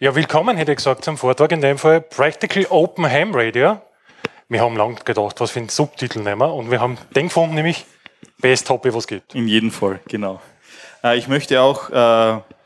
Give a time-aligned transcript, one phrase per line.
[0.00, 1.52] Ja, willkommen, hätte ich gesagt, zum Vortrag.
[1.52, 3.80] In dem Fall Practical Open Ham Radio.
[4.48, 6.52] Wir haben lange gedacht, was für einen Subtitel nehmen wir.
[6.52, 7.86] Und wir haben den gefunden, nämlich
[8.40, 9.36] Best Hobby, was es gibt.
[9.36, 10.40] In jedem Fall, genau.
[11.04, 11.92] Äh, ich möchte auch, äh,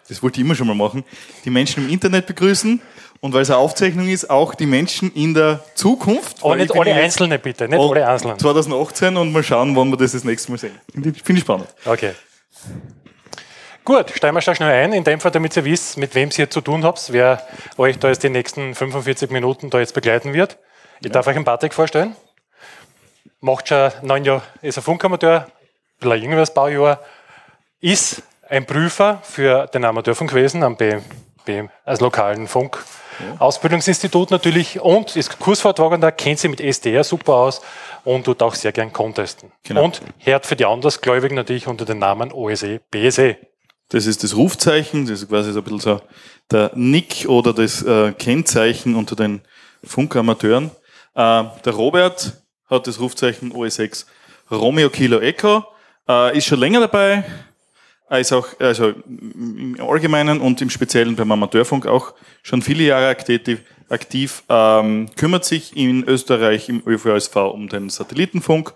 [0.08, 1.04] das wollte ich immer schon mal machen,
[1.44, 2.80] die Menschen im Internet begrüßen.
[3.20, 6.42] Und weil es eine Aufzeichnung ist, auch die Menschen in der Zukunft.
[6.42, 8.38] Aber nicht alle Einzelne bitte, nicht alle Einzelnen.
[8.38, 10.80] 2018 und mal schauen, wann wir das das nächste Mal sehen.
[10.94, 11.68] Finde ich spannend.
[11.84, 12.14] Okay.
[13.88, 14.92] Gut, steigen wir schnell ein.
[14.92, 17.42] In dem Fall, damit ihr wisst, mit wem ihr hier zu tun habt, wer
[17.78, 20.58] euch da jetzt die nächsten 45 Minuten da jetzt begleiten wird.
[21.00, 21.12] Ich ja.
[21.12, 22.14] darf euch einen Patrick vorstellen.
[23.40, 25.50] Macht schon neun Jahre, ist ein Funkamateur, ein
[26.00, 27.00] bisschen jüngeres Baujahr,
[27.80, 31.02] ist ein Prüfer für den Amateurfunk gewesen am BM,
[31.46, 32.84] BM, als lokalen Funk.
[33.20, 33.40] Ja.
[33.40, 37.62] Ausbildungsinstitut natürlich und ist Kursvortragender, kennt sich mit SDR super aus
[38.04, 39.50] und tut auch sehr gern contesten.
[39.62, 39.84] Genau.
[39.84, 43.38] Und hört für die Andersgläubigen natürlich unter dem Namen OSE, BSE.
[43.90, 46.00] Das ist das Rufzeichen, das ist quasi so ein bisschen so
[46.50, 49.40] der Nick oder das äh, Kennzeichen unter den
[49.82, 50.70] Funkamateuren.
[51.14, 54.04] Äh, der Robert hat das Rufzeichen OS6
[54.50, 55.64] Romeo Kilo Echo,
[56.06, 57.24] äh, ist schon länger dabei,
[58.10, 63.60] ist auch also im Allgemeinen und im Speziellen beim Amateurfunk auch schon viele Jahre aktiv,
[63.88, 68.72] aktiv ähm, kümmert sich in Österreich im ÖVSV um den Satellitenfunk,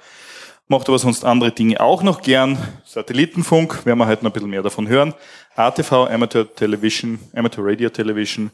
[0.72, 2.56] macht aber sonst andere Dinge auch noch gern.
[2.86, 5.12] Satellitenfunk, werden wir heute noch ein bisschen mehr davon hören.
[5.54, 8.50] ATV, Amateur Television, Amateur Radio Television,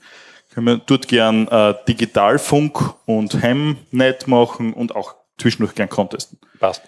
[0.52, 6.38] können wir dort gern äh, Digitalfunk und Hemnet machen und auch zwischendurch gern contesten.
[6.58, 6.82] Passt.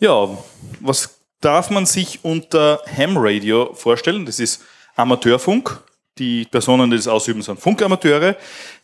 [0.00, 0.36] Ja,
[0.80, 4.26] was darf man sich unter Ham Radio vorstellen?
[4.26, 4.64] Das ist
[4.96, 5.80] Amateurfunk.
[6.18, 8.36] Die Personen, die das ausüben, sind Funkamateure.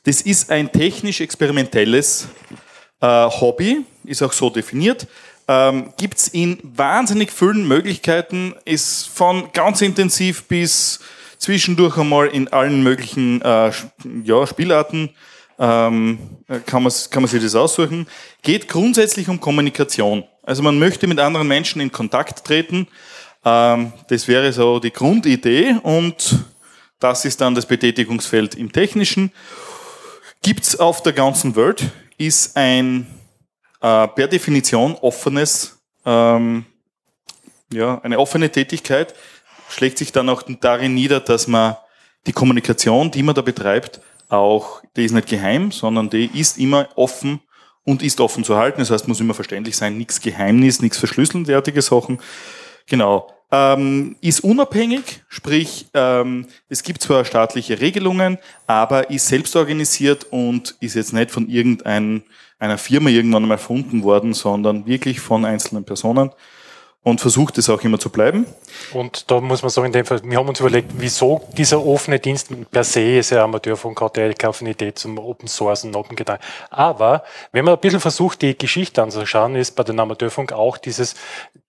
[0.04, 2.28] Das ist ein technisch-experimentelles
[3.06, 5.06] Hobby, ist auch so definiert.
[5.46, 11.00] Ähm, Gibt es in wahnsinnig vielen Möglichkeiten, ist von ganz intensiv bis
[11.38, 13.72] zwischendurch einmal in allen möglichen äh,
[14.24, 15.10] ja, Spielarten
[15.58, 16.19] ähm,
[16.66, 18.06] kann, man, kann man sich das aussuchen.
[18.42, 20.25] Geht grundsätzlich um Kommunikation.
[20.42, 22.86] Also man möchte mit anderen Menschen in Kontakt treten.
[23.44, 26.44] Ähm, das wäre so die Grundidee und
[27.00, 29.32] das ist dann das Betätigungsfeld im Technischen.
[30.42, 31.84] Gibt's auf der ganzen Welt,
[32.18, 33.06] ist ein
[33.80, 36.66] äh, per Definition offenes, ähm,
[37.72, 39.14] ja, eine offene Tätigkeit,
[39.68, 41.76] schlägt sich dann auch darin nieder, dass man
[42.26, 46.88] die Kommunikation, die man da betreibt, auch, die ist nicht geheim, sondern die ist immer
[46.96, 47.40] offen
[47.84, 48.80] und ist offen zu halten.
[48.80, 52.20] Das heißt, muss immer verständlich sein, nichts Geheimnis, nichts Verschlüsseln, derartige Sachen.
[52.86, 53.32] Genau.
[53.50, 58.36] Ähm, ist unabhängig, sprich, ähm, es gibt zwar staatliche Regelungen,
[58.66, 62.20] aber ist selbst organisiert und ist jetzt nicht von irgendeiner
[62.76, 66.31] Firma irgendwann einmal erfunden worden, sondern wirklich von einzelnen Personen
[67.08, 68.46] und versucht es auch immer zu bleiben.
[68.92, 72.19] Und da muss man sagen, in dem Fall, wir haben uns überlegt, wieso dieser offene
[72.19, 76.16] Dienst per se ist ja Amateurfunk, hat ja keine Affinität zum Open Source und Open
[76.16, 76.44] Gedanken.
[76.70, 81.14] Aber wenn man ein bisschen versucht, die Geschichte anzuschauen, ist bei den Amateurfunk auch dieses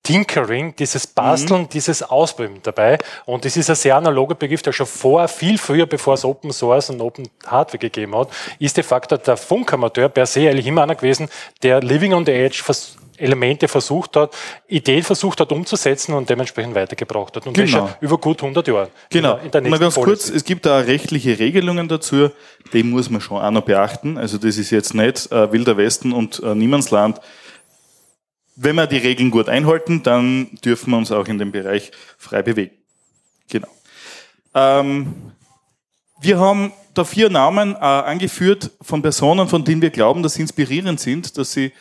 [0.04, 1.70] Tinkering, dieses Basteln, mhm.
[1.70, 2.98] dieses Ausprobieren dabei.
[3.26, 6.52] Und das ist ein sehr analoger Begriff, der schon vor, viel früher, bevor es Open
[6.52, 8.30] Source und Open Hardware gegeben hat,
[8.60, 11.30] ist de facto der Funkamateur per se eigentlich immer einer gewesen,
[11.64, 12.64] der Living on the Edge
[13.20, 14.36] Elemente versucht hat,
[14.68, 17.48] Ideen versucht hat umzusetzen und dementsprechend weitergebracht hat.
[17.48, 17.66] Und genau.
[17.66, 18.90] das schon über gut 100 Jahre.
[19.10, 19.38] Genau.
[19.38, 20.10] In der Mal ganz Policy.
[20.10, 22.30] kurz, es gibt da rechtliche Regelungen dazu,
[22.74, 24.18] die muss man schon auch noch beachten.
[24.18, 27.20] Also das ist jetzt nicht äh, Wilder Westen und äh, Niemandsland.
[28.56, 32.42] Wenn wir die Regeln gut einhalten, dann dürfen wir uns auch in dem Bereich frei
[32.42, 32.76] bewegen.
[33.50, 33.68] Genau.
[34.54, 35.32] Ähm,
[36.22, 40.42] wir haben da vier Namen äh, angeführt von Personen, von denen wir glauben, dass sie
[40.42, 41.72] inspirierend sind, dass sie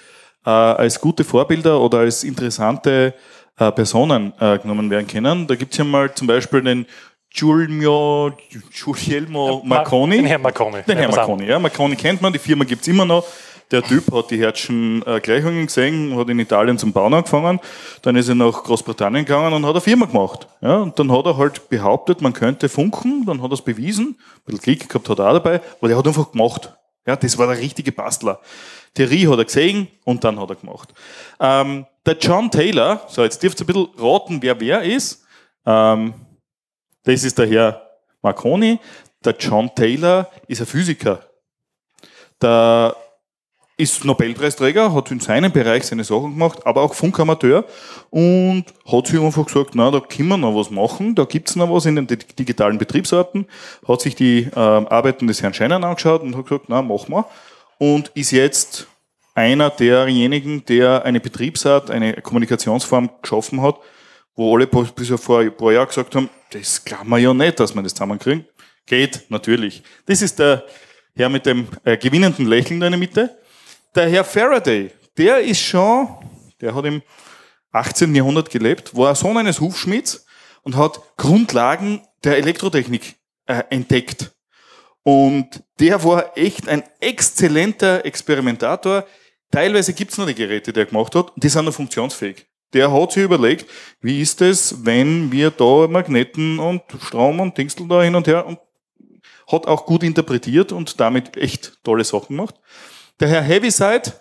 [0.49, 3.13] äh, als gute Vorbilder oder als interessante
[3.59, 5.47] äh, Personen äh, genommen werden können.
[5.47, 6.87] Da gibt es ja mal zum Beispiel den
[7.31, 8.33] Giulio,
[8.73, 10.17] Giulielmo Marconi.
[10.17, 10.83] Den Herrn Marconi.
[10.89, 11.59] Den Herrn Marconi, ja.
[11.59, 13.25] Marconi kennt man, die Firma gibt es immer noch.
[13.71, 17.61] Der Typ hat die Herzschen äh, Gleichungen gesehen, hat in Italien zum Bauen angefangen,
[18.01, 20.49] dann ist er nach Großbritannien gegangen und hat eine Firma gemacht.
[20.63, 24.17] Ja, und dann hat er halt behauptet, man könnte funken, dann hat er es bewiesen,
[24.17, 26.73] ein bisschen Klick gehabt hat er auch dabei, aber der hat einfach gemacht.
[27.07, 28.41] Ja, das war der richtige Bastler.
[28.95, 30.93] Theorie hat er gesehen und dann hat er gemacht.
[31.41, 35.25] Ähm, der John Taylor, so jetzt dürft ihr ein bisschen raten, wer wer ist.
[35.65, 36.15] Ähm,
[37.05, 37.91] das ist der Herr
[38.23, 38.79] Marconi.
[39.25, 41.25] Der John Taylor ist ein Physiker.
[42.41, 42.95] Der
[43.79, 47.65] ist Nobelpreisträger, hat in seinem Bereich seine Sachen gemacht, aber auch Funkamateur
[48.11, 51.73] und hat sich einfach gesagt, na, da können wir noch was machen, da gibt's noch
[51.73, 53.47] was in den digitalen Betriebsarten,
[53.87, 57.25] hat sich die äh, Arbeiten des Herrn Scheiner angeschaut und hat gesagt, na, machen wir
[57.79, 58.89] und ist jetzt
[59.35, 63.77] einer derjenigen, der eine Betriebsart, eine Kommunikationsform geschaffen hat,
[64.35, 67.75] wo alle bis vor ein paar Jahren gesagt haben, das glauben wir ja nicht, dass
[67.75, 68.45] wir das zusammenkriegen.
[68.87, 69.83] Geht, natürlich.
[70.07, 70.65] Das ist der
[71.15, 73.39] Herr mit dem äh, gewinnenden Lächeln in der Mitte.
[73.99, 76.07] Der Herr Faraday, der ist schon,
[76.61, 77.03] der hat im
[77.73, 78.15] 18.
[78.15, 80.25] Jahrhundert gelebt, war Sohn eines Hufschmieds
[80.63, 83.17] und hat Grundlagen der Elektrotechnik
[83.47, 84.31] äh, entdeckt.
[85.03, 89.05] Und der war echt ein exzellenter Experimentator.
[89.51, 92.47] Teilweise gibt's noch die Geräte, die er gemacht hat, die sind noch funktionsfähig.
[92.75, 93.69] Der hat sich überlegt,
[94.01, 98.47] wie ist es, wenn wir da Magneten und Strom und Dingsel da hin und her
[98.47, 98.61] und
[99.51, 102.55] hat auch gut interpretiert und damit echt tolle Sachen gemacht.
[103.21, 104.13] Der Herr Heaviside,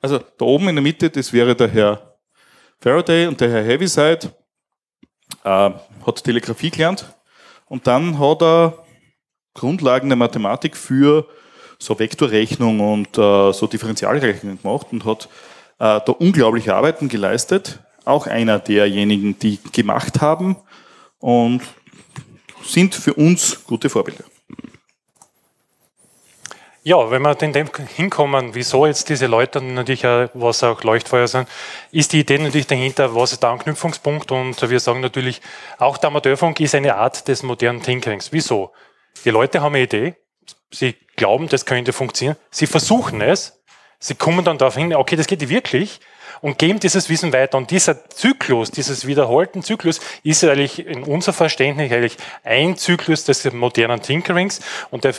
[0.00, 2.16] also da oben in der Mitte, das wäre der Herr
[2.80, 4.32] Faraday und der Herr Heaviside
[5.44, 5.70] äh,
[6.06, 7.04] hat Telegrafie gelernt
[7.66, 8.78] und dann hat er
[9.52, 11.28] Grundlagen der Mathematik für
[11.78, 15.28] so Vektorrechnung und äh, so Differentialrechnung gemacht und hat
[15.78, 17.80] äh, da unglaubliche Arbeiten geleistet.
[18.06, 20.56] Auch einer derjenigen, die gemacht haben
[21.18, 21.60] und
[22.62, 24.24] sind für uns gute Vorbilder.
[26.82, 31.28] Ja, wenn wir den dem hinkommen, wieso jetzt diese Leute natürlich, auch, was auch Leuchtfeuer
[31.28, 31.46] sind,
[31.92, 35.42] ist die Idee natürlich dahinter, was ist der Anknüpfungspunkt und wir sagen natürlich,
[35.76, 38.32] auch der Amateurfunk ist eine Art des modernen Thinkerings.
[38.32, 38.72] Wieso?
[39.26, 40.14] Die Leute haben eine Idee,
[40.70, 43.60] sie glauben, das könnte funktionieren, sie versuchen es,
[43.98, 46.00] sie kommen dann darauf hin, okay, das geht wirklich
[46.40, 47.58] und geben dieses Wissen weiter.
[47.58, 53.52] Und dieser Zyklus, dieses wiederholten Zyklus ist eigentlich in unser Verständnis eigentlich ein Zyklus des
[53.52, 54.60] modernen Tinkerings
[54.90, 55.12] und der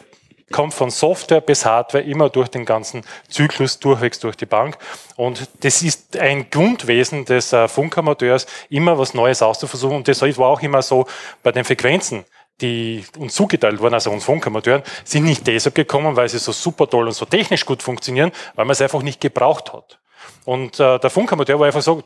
[0.51, 4.77] kommt von Software bis Hardware immer durch den ganzen Zyklus durchwegs durch die Bank.
[5.15, 9.98] Und das ist ein Grundwesen des äh, Funkamateurs, immer was Neues auszuversuchen.
[9.98, 11.07] Und das war auch immer so
[11.44, 12.25] bei den Frequenzen
[12.62, 16.88] die uns zugeteilt wurden, also uns Funkamateuren, sind nicht deshalb gekommen, weil sie so super
[16.88, 20.00] toll und so technisch gut funktionieren, weil man es einfach nicht gebraucht hat.
[20.45, 22.03] Und äh, der Funkamateur war einfach so,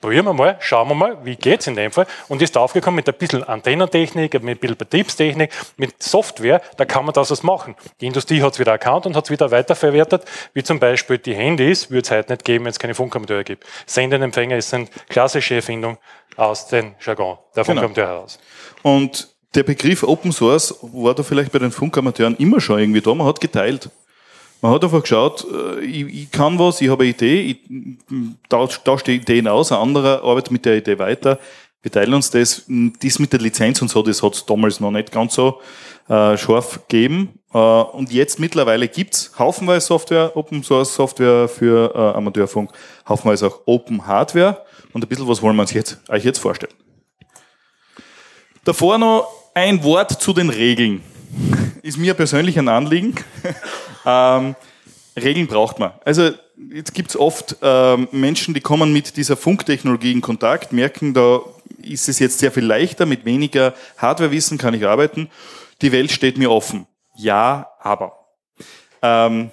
[0.00, 2.06] probieren wir mal, schauen wir mal, wie geht's in dem Fall.
[2.28, 7.04] Und ist aufgekommen mit ein bisschen Antennentechnik, mit ein bisschen Betriebstechnik, mit Software, da kann
[7.04, 7.74] man das was machen.
[8.00, 10.24] Die Industrie hat es wieder erkannt und hat es wieder weiterverwertet,
[10.54, 13.64] wie zum Beispiel die Handys, würde es heute nicht geben, wenn es keine Funkamateure gibt.
[13.86, 15.98] Sendenempfänger ist eine klassische Erfindung
[16.36, 17.82] aus dem Jargon der genau.
[17.82, 18.16] Funkamateur genau.
[18.16, 18.38] heraus.
[18.82, 23.14] Und der Begriff Open Source war da vielleicht bei den Funkamateuren immer schon irgendwie da.
[23.14, 23.90] Man hat geteilt.
[24.62, 27.58] Man hat einfach geschaut, äh, ich, ich kann was, ich habe eine Idee, ich
[28.48, 31.38] tausche die Ideen aus, ein anderer arbeitet mit der Idee weiter.
[31.82, 32.64] Wir teilen uns das.
[32.68, 35.60] Das mit der Lizenz und so, das hat es damals noch nicht ganz so
[36.08, 37.40] äh, scharf gegeben.
[37.54, 42.70] Äh, und jetzt mittlerweile gibt's haufenweise Software, Open Source Software für äh, Amateurfunk,
[43.08, 44.62] haufenweise auch Open Hardware.
[44.92, 46.74] Und ein bisschen was wollen wir uns jetzt, euch jetzt vorstellen.
[48.64, 51.02] Davor noch ein Wort zu den Regeln
[51.82, 53.14] ist mir persönlich ein Anliegen.
[54.06, 54.54] ähm,
[55.16, 55.92] Regeln braucht man.
[56.04, 56.30] Also
[56.72, 61.40] jetzt gibt es oft ähm, Menschen, die kommen mit dieser Funktechnologie in Kontakt, merken, da
[61.82, 65.30] ist es jetzt sehr viel leichter, mit weniger Hardwarewissen kann ich arbeiten.
[65.82, 66.86] Die Welt steht mir offen.
[67.16, 68.26] Ja, aber.
[69.02, 69.50] Ähm,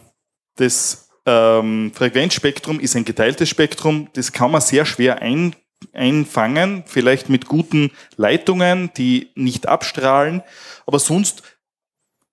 [0.55, 5.55] das ähm, Frequenzspektrum ist ein geteiltes Spektrum, das kann man sehr schwer ein,
[5.93, 10.41] einfangen, vielleicht mit guten Leitungen, die nicht abstrahlen,
[10.85, 11.43] aber sonst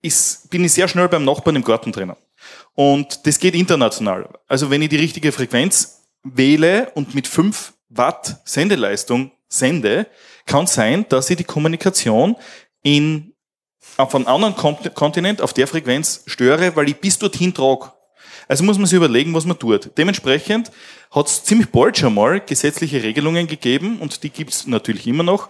[0.05, 2.15] ist, bin ich sehr schnell beim Nachbarn im Garten drinnen.
[2.73, 4.29] Und das geht international.
[4.47, 10.07] Also wenn ich die richtige Frequenz wähle und mit 5 Watt Sendeleistung sende,
[10.45, 12.35] kann sein, dass ich die Kommunikation
[12.83, 13.33] in,
[13.97, 17.91] auf einem anderen Kontinent auf der Frequenz störe, weil ich bis dorthin trage.
[18.47, 19.91] Also muss man sich überlegen, was man tut.
[19.97, 20.71] Dementsprechend
[21.11, 25.23] hat es ziemlich bald schon mal gesetzliche Regelungen gegeben und die gibt es natürlich immer
[25.23, 25.49] noch.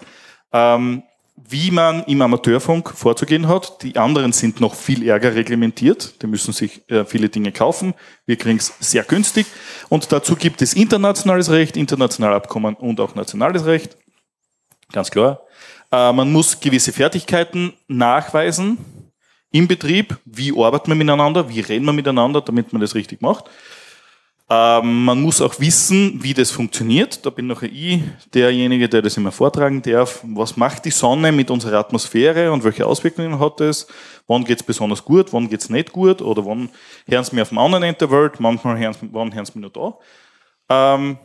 [0.54, 1.04] Ähm,
[1.36, 3.84] wie man im Amateurfunk vorzugehen hat.
[3.84, 6.22] Die anderen sind noch viel ärger reglementiert.
[6.22, 7.94] Die müssen sich äh, viele Dinge kaufen.
[8.26, 9.46] Wir kriegen es sehr günstig.
[9.90, 13.98] Und dazu gibt es internationales Recht, internationale Abkommen und auch nationales Recht.
[14.92, 15.42] Ganz klar.
[15.92, 18.78] Äh, man muss gewisse Fertigkeiten nachweisen
[19.52, 20.18] im Betrieb.
[20.24, 21.50] Wie arbeitet man miteinander?
[21.50, 23.46] Wie reden wir miteinander, damit man das richtig macht?
[24.48, 27.26] Ähm, man muss auch wissen, wie das funktioniert.
[27.26, 28.02] Da bin noch ich
[28.34, 30.24] derjenige, der das immer vortragen darf.
[30.24, 33.88] Was macht die Sonne mit unserer Atmosphäre und welche Auswirkungen hat das?
[34.28, 36.22] Wann geht es besonders gut, wann geht es nicht gut?
[36.22, 36.70] Oder wann
[37.08, 38.40] hören sie mir auf dem anderen Ende der Welt?
[38.40, 39.98] Manchmal hören sie, wann hören sie mir nur
[40.70, 40.96] da?
[40.96, 41.18] Ähm,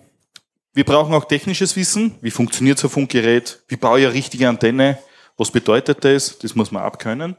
[0.72, 2.14] wir brauchen auch technisches Wissen.
[2.22, 3.62] Wie funktioniert so ein Funkgerät?
[3.68, 4.98] Wie baue ich eine richtige Antenne?
[5.36, 6.38] Was bedeutet das?
[6.38, 7.36] Das muss man abkönnen.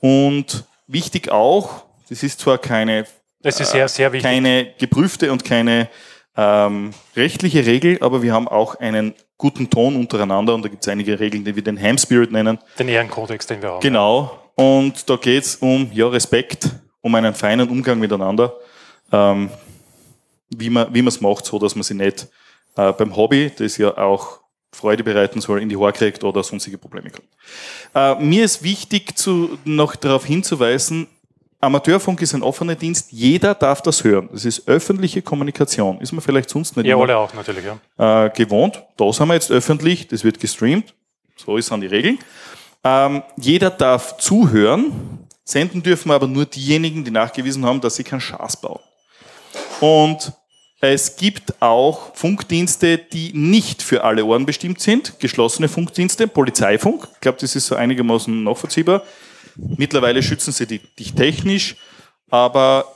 [0.00, 3.06] Und wichtig auch, das ist zwar keine
[3.42, 4.30] das ist sehr, sehr wichtig.
[4.30, 5.88] Keine geprüfte und keine
[6.36, 10.88] ähm, rechtliche Regel, aber wir haben auch einen guten Ton untereinander und da gibt es
[10.88, 12.58] einige Regeln, die wir den Ham Spirit nennen.
[12.78, 13.80] Den Ehrenkodex, den wir haben.
[13.80, 14.38] Genau.
[14.54, 16.68] Und da geht es um ja, Respekt,
[17.00, 18.54] um einen feinen Umgang miteinander,
[19.10, 19.50] ähm,
[20.50, 22.28] wie man wie es macht, so dass man sie nicht
[22.76, 24.40] äh, beim Hobby, das ja auch
[24.74, 28.18] Freude bereiten soll, in die Haare kriegt oder sonstige Probleme hat.
[28.20, 31.08] Äh, mir ist wichtig, zu, noch darauf hinzuweisen,
[31.62, 34.28] Amateurfunk ist ein offener Dienst, jeder darf das hören.
[34.32, 36.00] Das ist öffentliche Kommunikation.
[36.00, 38.24] Ist man vielleicht sonst nicht ja, alle auch natürlich, ja.
[38.26, 38.82] Äh, gewohnt.
[38.96, 40.92] Da sind wir jetzt öffentlich, das wird gestreamt.
[41.36, 42.18] So ist dann die Regel.
[42.82, 48.20] Ähm, jeder darf zuhören, senden dürfen aber nur diejenigen, die nachgewiesen haben, dass sie keinen
[48.20, 48.80] Schaß bauen.
[49.80, 50.32] Und
[50.80, 57.06] es gibt auch Funkdienste, die nicht für alle Ohren bestimmt sind, geschlossene Funkdienste, Polizeifunk.
[57.14, 59.04] Ich glaube, das ist so einigermaßen nachvollziehbar.
[59.56, 61.76] Mittlerweile schützen sie dich technisch,
[62.30, 62.94] aber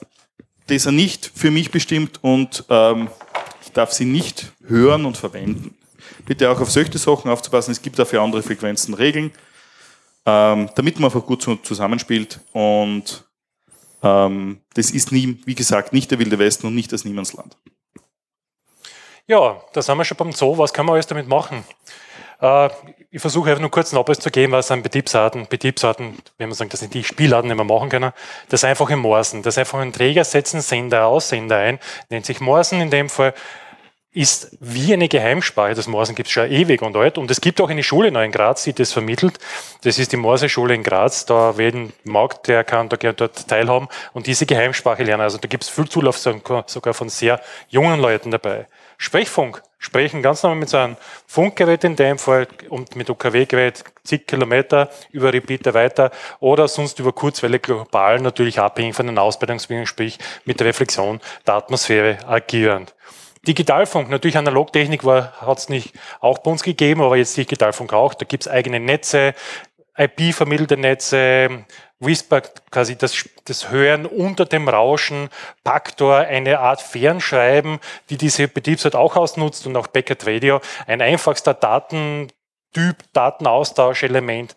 [0.69, 3.09] die sind nicht für mich bestimmt und ähm,
[3.63, 5.77] ich darf sie nicht hören und verwenden.
[6.25, 7.73] Bitte auch auf solche Sachen aufzupassen.
[7.73, 9.33] Es gibt dafür andere Frequenzen Regeln,
[10.25, 13.25] ähm, damit man einfach gut zusammenspielt und
[14.03, 17.57] ähm, das ist nie, wie gesagt, nicht der Wilde Westen und nicht das Niemandsland.
[19.27, 20.57] Ja, da sind wir schon beim Zoo.
[20.57, 21.65] Was kann man alles damit machen?
[22.41, 22.69] Äh,
[23.11, 26.57] ich versuche einfach nur kurz einen Abriss zu geben, was an Betriebsarten, Betriebsarten, wenn man
[26.57, 28.13] sagt, das sind die Spielarten, die wir machen können,
[28.49, 29.43] das einfach im Morsen.
[29.43, 31.79] Das einfach einen Träger setzen, Sender aus, Sender ein,
[32.11, 33.35] nennt sich Morsen in dem Fall,
[34.17, 35.75] ist wie eine Geheimsprache.
[35.75, 37.19] Das Morsen gibt es schon ewig und alt.
[37.19, 39.39] Und es gibt auch eine Schule in Graz, die das vermittelt.
[39.83, 41.27] Das ist die Morse-Schule in Graz.
[41.27, 45.23] Da jeden mag, der kann da gerne dort teilhaben und diese Geheimsprache lernen.
[45.23, 48.67] Also da gibt es viel Zulauf sogar von sehr jungen Leuten dabei.
[48.99, 49.63] Sprechfunk.
[49.79, 54.91] Sprechen ganz normal mit so einem Funkgerät in dem Fall und mit UKW-Gerät zig Kilometer
[55.13, 56.11] über Repeater weiter
[56.41, 61.55] oder sonst über Kurzwelle global, natürlich abhängig von den Ausbreitungswegen, sprich mit der Reflexion der
[61.55, 62.95] Atmosphäre agierend.
[63.47, 68.15] Digitalfunk, natürlich Analogtechnik hat es nicht auch bei uns gegeben, aber jetzt Digitalfunk auch.
[68.15, 69.35] Da gibt es eigene Netze,
[69.97, 71.65] IP-vermittelte Netze,
[71.99, 75.29] Whisper, quasi das, das Hören unter dem Rauschen,
[75.65, 77.79] Paktor, eine Art Fernschreiben,
[78.11, 82.33] die diese Betriebsart auch ausnutzt und auch Packet Radio, ein einfachster Datentyp,
[83.13, 84.55] Datenaustauschelement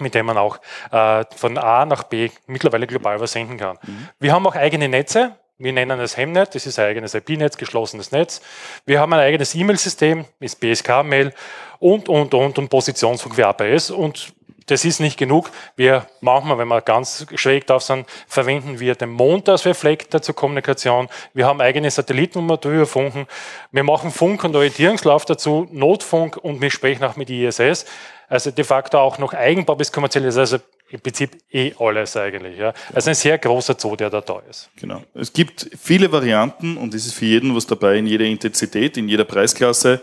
[0.00, 0.58] mit dem man auch
[0.90, 3.78] äh, von A nach B mittlerweile global was senden kann.
[3.82, 4.08] Mhm.
[4.18, 8.10] Wir haben auch eigene Netze, wir nennen es Hemnet, das ist ein eigenes IP-Netz, geschlossenes
[8.10, 8.40] Netz.
[8.86, 11.32] Wir haben ein eigenes E-Mail-System, ist BSK-Mail
[11.78, 14.34] und, und, und, und Positionsfunk wie APS und
[14.66, 15.50] das ist nicht genug.
[15.76, 20.34] Wir manchmal, wenn wir ganz schräg drauf sind, verwenden wir den Mond als Reflektor zur
[20.34, 21.08] Kommunikation.
[21.34, 23.26] Wir haben eigene Satelliten, wo wir drüber funken.
[23.72, 27.86] Wir machen Funk- und Orientierungslauf dazu, Notfunk und wir sprechen auch mit ISS.
[28.28, 30.58] Also de facto auch noch Eigenbau bis kommerziell ist also
[30.90, 32.58] im Prinzip eh alles eigentlich.
[32.58, 32.72] Ja.
[32.92, 34.70] Also ein sehr großer Zoo, der da da ist.
[34.76, 35.02] Genau.
[35.14, 39.08] Es gibt viele Varianten und es ist für jeden was dabei, in jeder Intensität, in
[39.08, 40.00] jeder Preisklasse.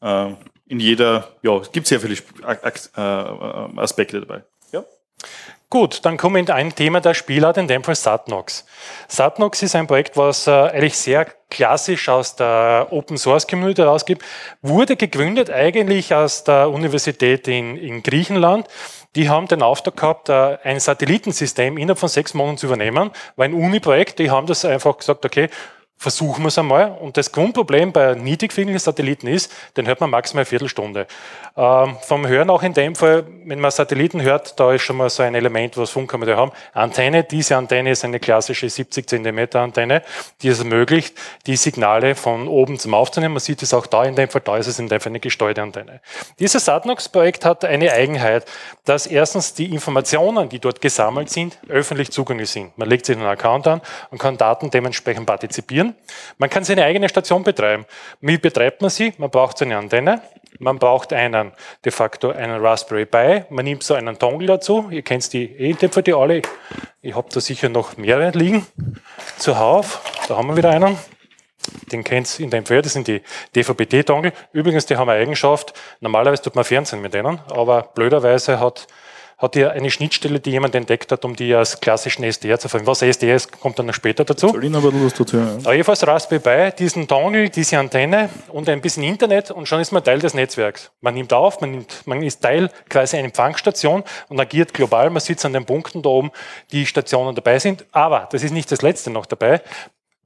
[0.00, 0.32] Äh,
[0.68, 4.42] in jeder, ja, es gibt sehr viele äh, Aspekte dabei.
[4.72, 4.84] Ja.
[5.70, 8.64] Gut, dann kommen wir in ein Thema der Spielart, in dem Fall Satnox.
[9.08, 14.22] Satnox ist ein Projekt, was äh, eigentlich sehr klassisch aus der Open Source Community herausgibt,
[14.62, 18.66] wurde gegründet eigentlich aus der Universität in, in Griechenland.
[19.16, 23.10] Die haben den Auftrag gehabt, äh, ein Satellitensystem innerhalb von sechs Monaten zu übernehmen.
[23.36, 24.18] War ein Uni-Projekt.
[24.18, 25.48] Die haben das einfach gesagt, okay,
[25.98, 26.92] versuchen wir es einmal.
[26.92, 31.06] Und das Grundproblem bei niedrig fliegenden Satelliten ist, den hört man maximal eine Viertelstunde.
[31.56, 35.10] Ähm, vom Hören auch in dem Fall, wenn man Satelliten hört, da ist schon mal
[35.10, 36.52] so ein Element, was Funker da haben.
[36.72, 40.02] Antenne, diese Antenne ist eine klassische 70 Zentimeter Antenne,
[40.40, 43.34] die es ermöglicht, die Signale von oben zum aufzunehmen.
[43.34, 45.20] Man sieht es auch da in dem Fall, da ist es in dem Fall eine
[45.20, 46.00] gesteuerte Antenne.
[46.38, 48.44] Dieses Satnox-Projekt hat eine Eigenheit,
[48.84, 52.78] dass erstens die Informationen, die dort gesammelt sind, öffentlich zugänglich sind.
[52.78, 55.94] Man legt sich einen Account an und kann Daten dementsprechend partizipieren installieren.
[56.38, 57.84] Man kann seine eigene Station betreiben.
[58.20, 59.12] Wie betreibt man sie?
[59.18, 60.22] Man braucht eine Antenne.
[60.60, 61.52] Man braucht einen,
[61.84, 63.44] de facto einen Raspberry Pi.
[63.50, 64.88] Man nimmt so einen Dongle dazu.
[64.90, 66.42] Ihr kennt die E-Töpfer, die alle.
[67.02, 68.66] Ich habe da sicher noch mehrere liegen.
[69.38, 70.00] Zuhauf.
[70.28, 70.96] Da haben wir wieder einen.
[71.92, 73.20] Den kennt in dem Fall, das sind die
[73.54, 74.32] DVB-T-Dongle.
[74.52, 75.74] Übrigens, die haben eine Eigenschaft.
[76.00, 78.86] Normalerweise tut man Fernsehen mit denen, aber blöderweise hat
[79.38, 82.88] hat ja eine Schnittstelle, die jemand entdeckt hat, um die als klassischen SDR zu verwenden.
[82.88, 84.48] Was SDR ist, kommt dann noch später dazu.
[84.48, 85.56] Noch was dazu ja.
[85.62, 86.40] Aber jedenfalls Raspberry
[86.70, 90.34] Pi, diesen Dongle, diese Antenne und ein bisschen Internet und schon ist man Teil des
[90.34, 90.90] Netzwerks.
[91.00, 95.08] Man nimmt auf, man, nimmt, man ist Teil quasi einer Empfangsstation und agiert global.
[95.10, 96.32] Man sitzt an den Punkten da oben,
[96.72, 97.86] die Stationen dabei sind.
[97.92, 99.62] Aber das ist nicht das Letzte noch dabei.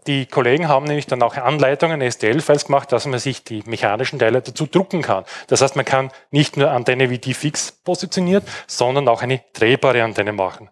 [0.09, 4.43] Die Kollegen haben nämlich dann auch Anleitungen, STL-Files gemacht, dass man sich die mechanischen Teile
[4.43, 5.25] dazu drucken kann.
[5.47, 10.03] Das heißt, man kann nicht nur Antenne wie die fix positioniert, sondern auch eine drehbare
[10.03, 10.71] Antenne machen.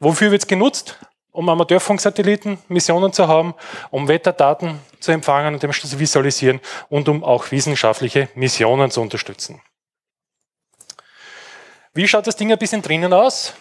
[0.00, 0.98] Wofür wird es genutzt?
[1.30, 3.54] Um Amateurfunksatelliten Missionen zu haben,
[3.90, 9.60] um Wetterdaten zu empfangen und dem zu visualisieren und um auch wissenschaftliche Missionen zu unterstützen.
[11.94, 13.54] Wie schaut das Ding ein bisschen drinnen aus?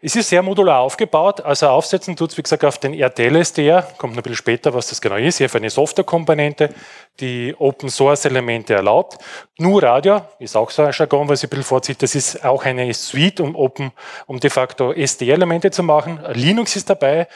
[0.00, 3.82] Es ist sehr modular aufgebaut, also aufsetzen tut es, wie gesagt, auf den RTL SDR,
[3.98, 6.72] kommt ein bisschen später, was das genau ist, hier für eine Softwarekomponente,
[7.18, 9.18] die Open Source Elemente erlaubt.
[9.56, 12.64] GNU Radio ist auch so ein Jargon, was ich ein bisschen vorzieht, das ist auch
[12.64, 13.90] eine Suite, um Open,
[14.26, 16.20] um de facto SD-Elemente zu machen.
[16.32, 17.26] Linux ist dabei,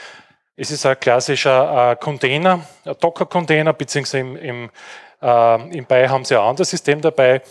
[0.55, 4.71] es ist ein klassischer äh, Container, ein Docker-Container, beziehungsweise im, im,
[5.21, 7.43] äh, im Bei haben sie ein anderes System dabei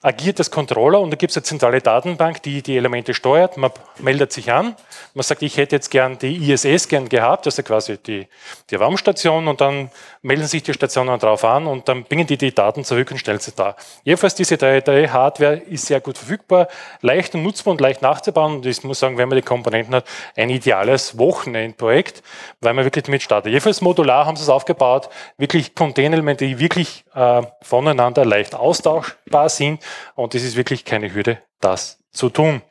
[0.00, 3.56] agiert das Controller und da gibt es eine zentrale Datenbank, die die Elemente steuert.
[3.56, 4.76] Man meldet sich an,
[5.14, 8.28] man sagt, ich hätte jetzt gern die ISS gern gehabt, also quasi die,
[8.70, 9.90] die Raumstation und dann
[10.22, 13.38] melden sich die Stationen darauf an und dann bringen die die Daten zurück und stellen
[13.38, 13.76] sie da.
[14.04, 16.68] Jedenfalls diese 3D-Hardware ist sehr gut verfügbar,
[17.00, 20.04] leicht und nutzbar und leicht nachzubauen und ich muss sagen, wenn man die Komponenten hat,
[20.36, 22.22] ein ideales Wochenendprojekt,
[22.60, 23.50] weil man wirklich damit startet.
[23.52, 29.82] Jedenfalls modular haben sie es aufgebaut, wirklich Containerelemente, die wirklich äh, voneinander leicht austauschbar sind
[30.14, 32.62] und es ist wirklich keine Hürde, das zu tun.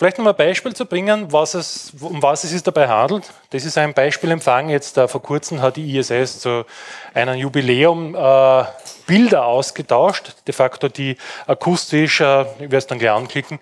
[0.00, 3.30] Vielleicht noch ein Beispiel zu bringen, was es, um was es sich dabei handelt.
[3.50, 4.70] Das ist ein Beispielempfang.
[4.70, 6.64] Jetzt uh, vor kurzem hat die ISS zu
[7.12, 8.64] einem Jubiläum uh,
[9.06, 13.58] Bilder ausgetauscht, de facto die akustisch, uh, ich werde es dann gleich anklicken,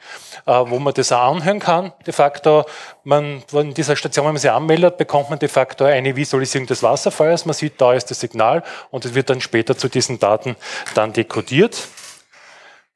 [0.46, 1.92] wo man das auch anhören kann.
[2.06, 2.66] De facto,
[3.02, 6.84] man, in dieser Station, wenn man sich anmeldet, bekommt man de facto eine Visualisierung des
[6.84, 7.46] Wasserfalls.
[7.46, 10.54] Man sieht, da ist das Signal und es wird dann später zu diesen Daten
[10.94, 11.88] dann dekodiert.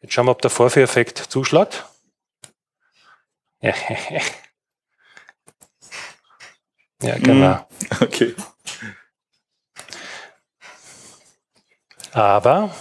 [0.00, 1.86] Jetzt schauen wir, ob der Vorführeffekt zuschlägt.
[7.02, 7.54] ja, genau.
[7.54, 8.34] Mm, okay.
[12.12, 12.74] Aber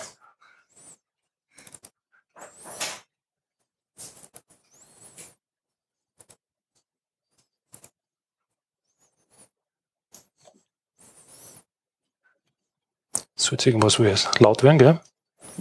[13.36, 15.00] es wird irgendwas wo es laut werden, gell?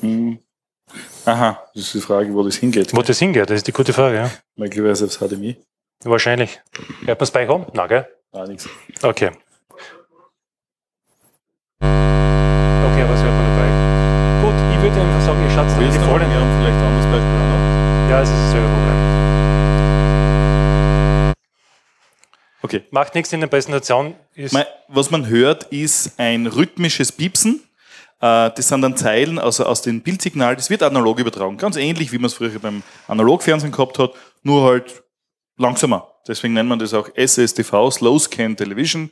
[0.01, 0.39] Mm.
[1.31, 2.93] Aha, das ist die Frage, wo das hingeht.
[2.93, 4.29] Wo das hingeht, das ist die gute Frage, ja.
[4.57, 5.57] Möglicherweise aufs HDMI.
[6.03, 6.61] Wahrscheinlich.
[7.05, 7.67] Hört man es bei rum?
[7.73, 8.09] Nein, gell?
[8.33, 8.69] Nein, nichts.
[9.01, 9.31] Okay.
[11.79, 13.69] Okay, aber es hört man nicht bei.
[14.43, 16.29] Gut, ich würde einfach sagen, ihr schaut es die Folien.
[16.29, 18.11] Wir haben vielleicht ein anderes Beispiel auch.
[18.11, 18.99] Ja, es ist dasselbe Problem.
[22.63, 22.83] Okay.
[22.91, 24.17] Macht nichts in der Präsentation.
[24.89, 27.63] Was man hört, ist ein rhythmisches Piepsen
[28.21, 31.57] das sind dann Zeilen also aus dem Bildsignal, das wird analog übertragen.
[31.57, 35.03] Ganz ähnlich, wie man es früher beim Analogfernsehen gehabt hat, nur halt
[35.57, 36.07] langsamer.
[36.29, 39.11] Deswegen nennt man das auch SSTV, Slow Scan Television.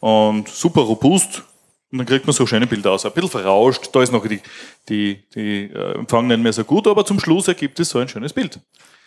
[0.00, 1.42] Und super robust.
[1.92, 3.04] Und dann kriegt man so schöne Bilder aus.
[3.04, 4.40] Ein bisschen verrauscht, da ist noch die,
[4.88, 8.08] die, die äh, Empfang nicht mehr so gut, aber zum Schluss ergibt es so ein
[8.08, 8.60] schönes Bild.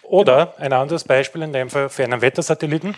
[0.04, 2.96] Oder ein anderes Beispiel in dem Fall für einen Wettersatelliten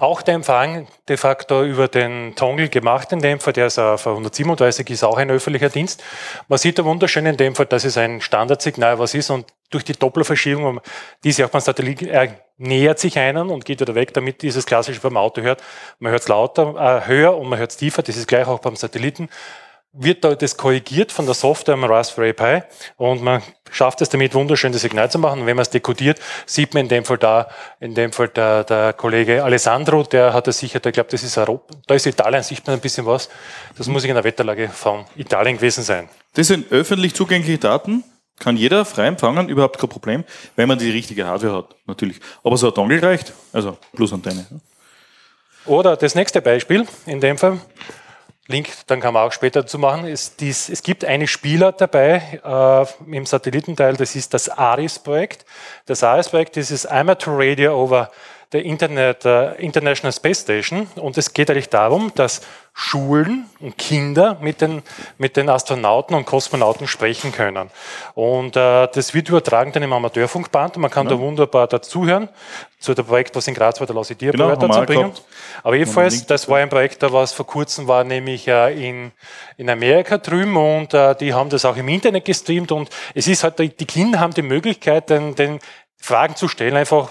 [0.00, 4.88] auch der Empfang de facto über den Tongle gemacht in Fall, der ist auf 137
[4.90, 6.02] ist auch ein öffentlicher Dienst.
[6.48, 9.84] Man sieht da wunderschön in dem Fall, dass es ein Standardsignal was ist und durch
[9.84, 10.80] die Dopplerverschiebung,
[11.22, 14.66] die sich auch beim Satellit er nähert sich einen und geht wieder weg, damit dieses
[14.66, 15.62] klassische beim Auto hört.
[15.98, 18.02] Man hört es lauter, äh, höher und man hört es tiefer.
[18.02, 19.28] Das ist gleich auch beim Satelliten
[19.92, 22.62] wird da das korrigiert von der Software am Raspberry Pi
[22.96, 25.40] und man schafft es damit wunderschön das Signal zu machen.
[25.40, 27.48] Und wenn man es dekodiert, sieht man in dem Fall da,
[27.80, 31.36] in dem Fall der, der Kollege Alessandro, der hat das sicher, der glaubt, das ist
[31.36, 33.28] Europa, da ist Italien, sieht man ein bisschen was.
[33.76, 36.08] Das muss in der Wetterlage von Italien gewesen sein.
[36.34, 38.04] Das sind öffentlich zugängliche Daten,
[38.38, 40.24] kann jeder frei empfangen, überhaupt kein Problem,
[40.56, 42.20] wenn man die richtige Hardware hat, natürlich.
[42.44, 44.46] Aber so ein Dongle reicht, also plus Antenne.
[45.66, 47.60] Oder das nächste Beispiel, in dem Fall,
[48.50, 52.40] Link, dann kann man auch später dazu machen, ist dies, es gibt eine Spieler dabei
[52.44, 55.44] äh, im Satellitenteil, das ist das ARIS-Projekt.
[55.86, 58.10] Das ARIS-Projekt ist das Amateur Radio over
[58.52, 60.88] der Internet, uh, International Space Station.
[60.96, 62.40] Und es geht eigentlich darum, dass
[62.72, 64.82] Schulen und Kinder mit den,
[65.18, 67.70] mit den Astronauten und Kosmonauten sprechen können.
[68.14, 71.14] Und äh, das wird übertragen dann im Amateurfunkband und man kann ja.
[71.14, 72.28] da wunderbar dazuhören
[72.78, 75.12] zu dem Projekt, was in Graz war, der Lausidier genau, dazu bringen.
[75.62, 79.12] Aber jedenfalls, das war ein Projekt, was vor kurzem war, nämlich äh, in,
[79.56, 83.44] in Amerika drüben und äh, die haben das auch im Internet gestreamt und es ist
[83.44, 85.58] halt, die Kinder haben die Möglichkeit, den, den
[85.98, 87.10] Fragen zu stellen, einfach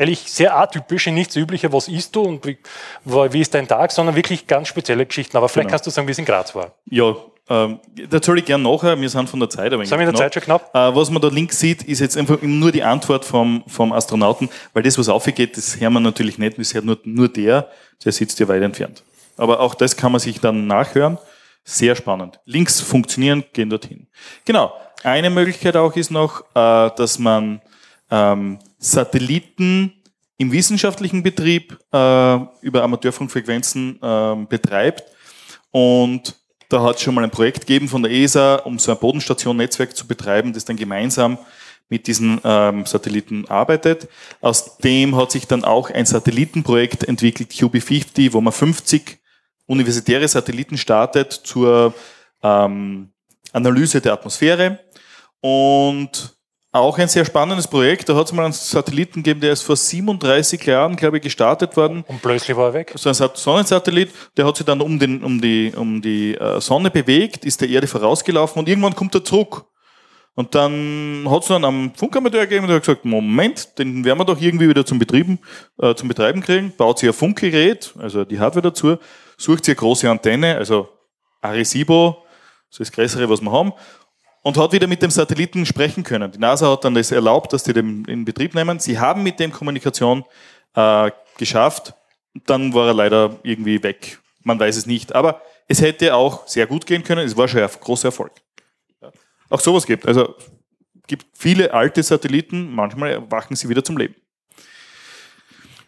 [0.00, 2.58] eigentlich sehr atypische, nichts übliche, was isst du und wie,
[3.04, 5.36] wie ist dein Tag, sondern wirklich ganz spezielle Geschichten.
[5.36, 5.72] Aber vielleicht genau.
[5.72, 6.72] kannst du sagen, wie es in Graz war.
[6.90, 7.14] Ja,
[7.50, 10.12] ähm, das soll ich gerne nachher, wir sind von der Zeit aber Sind wir in
[10.12, 10.74] der Zeit schon knapp?
[10.74, 14.48] Äh, was man da links sieht, ist jetzt einfach nur die Antwort vom, vom Astronauten,
[14.72, 17.68] weil das, was aufgeht, das hört man natürlich nicht, das hört nur, nur der,
[18.04, 19.02] der sitzt ja weit entfernt.
[19.36, 21.18] Aber auch das kann man sich dann nachhören.
[21.64, 22.40] Sehr spannend.
[22.46, 24.06] Links funktionieren, gehen dorthin.
[24.44, 24.72] Genau.
[25.02, 27.60] Eine Möglichkeit auch ist noch, äh, dass man
[28.10, 29.92] ähm, Satelliten
[30.38, 35.04] im wissenschaftlichen Betrieb äh, über Amateurfunkfrequenzen äh, betreibt
[35.70, 36.34] und
[36.70, 39.96] Da hat es schon mal ein Projekt gegeben von der ESA, um so ein Bodenstation-Netzwerk
[39.96, 41.36] zu betreiben, das dann gemeinsam
[41.88, 44.08] mit diesen ähm, Satelliten arbeitet.
[44.40, 49.18] Aus dem hat sich dann auch ein Satellitenprojekt entwickelt, QB50, wo man 50
[49.66, 51.92] universitäre Satelliten startet zur
[52.44, 53.10] ähm,
[53.52, 54.78] Analyse der Atmosphäre.
[55.40, 56.36] Und
[56.72, 58.08] auch ein sehr spannendes Projekt.
[58.08, 61.76] Da hat es mal einen Satelliten gegeben, der ist vor 37 Jahren, glaube ich, gestartet
[61.76, 62.04] worden.
[62.06, 62.92] Und plötzlich war er weg.
[62.96, 66.90] So ein Sonnensatellit, der hat sich dann um, den, um die, um die äh, Sonne
[66.90, 69.64] bewegt, ist der Erde vorausgelaufen und irgendwann kommt er zurück.
[70.34, 74.18] Und dann hat es dann am Funkamateur gegeben und der hat gesagt, Moment, den werden
[74.18, 75.40] wir doch irgendwie wieder zum Betrieben,
[75.82, 78.96] äh, zum Betreiben kriegen, baut sich ein Funkgerät, also die Hardware dazu,
[79.36, 80.88] sucht sich eine große Antenne, also
[81.42, 82.24] Arecibo,
[82.70, 83.72] das ist das Größere, was wir haben,
[84.42, 86.30] und hat wieder mit dem Satelliten sprechen können.
[86.32, 88.78] Die NASA hat dann das erlaubt, dass die den in Betrieb nehmen.
[88.78, 90.24] Sie haben mit dem Kommunikation
[90.74, 91.94] äh, geschafft.
[92.46, 94.18] Dann war er leider irgendwie weg.
[94.42, 95.14] Man weiß es nicht.
[95.14, 97.26] Aber es hätte auch sehr gut gehen können.
[97.26, 98.32] Es war schon ein großer Erfolg.
[99.50, 100.06] Auch sowas gibt.
[100.06, 100.34] Also
[101.06, 102.72] gibt viele alte Satelliten.
[102.72, 104.14] Manchmal wachen sie wieder zum Leben.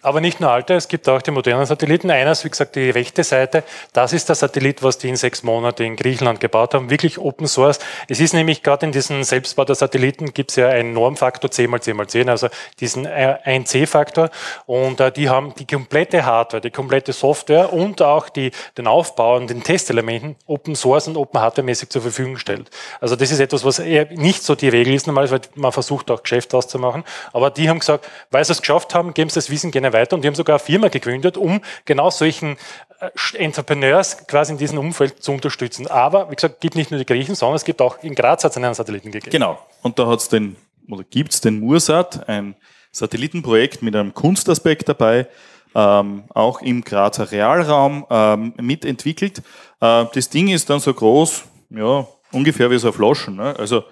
[0.04, 2.10] Aber nicht nur alte, es gibt auch die modernen Satelliten.
[2.10, 3.62] Eines, wie gesagt, die rechte Seite,
[3.92, 7.46] das ist der Satellit, was die in sechs Monaten in Griechenland gebaut haben, wirklich Open
[7.46, 7.78] Source.
[8.08, 11.70] Es ist nämlich gerade in diesem Selbstbau der Satelliten gibt es ja einen Normfaktor 10
[11.70, 12.48] mal 10 mal 10, also
[12.80, 14.30] diesen 1C-Faktor.
[14.66, 19.36] Und äh, die haben die komplette Hardware, die komplette Software und auch die, den Aufbau
[19.36, 22.70] und den Testelementen Open Source und Open Hardware-mäßig zur Verfügung stellt.
[23.00, 26.10] Also das ist etwas, was eher nicht so die Regel ist, normalerweise, weil man versucht
[26.10, 27.04] auch Geschäft auszumachen.
[27.32, 30.22] Aber die haben gesagt, weil sie es geschafft haben, geben sie das Wissen weiter und
[30.22, 32.56] die haben sogar eine Firma gegründet, um genau solchen
[33.00, 35.86] äh, Entrepreneurs quasi in diesem Umfeld zu unterstützen.
[35.86, 38.52] Aber, wie gesagt, gibt nicht nur die Griechen, sondern es gibt auch in Graz hat
[38.52, 39.30] es einen Satelliten gegeben.
[39.30, 39.58] Genau.
[39.82, 40.56] Und da hat es den,
[40.88, 42.54] oder gibt es den Mursat, ein
[42.92, 45.26] Satellitenprojekt mit einem Kunstaspekt dabei,
[45.74, 49.38] ähm, auch im Grazer Realraum ähm, mitentwickelt.
[49.80, 53.36] Äh, das Ding ist dann so groß, ja, ungefähr wie so eine Flaschen.
[53.36, 53.54] Ne?
[53.58, 53.84] Also,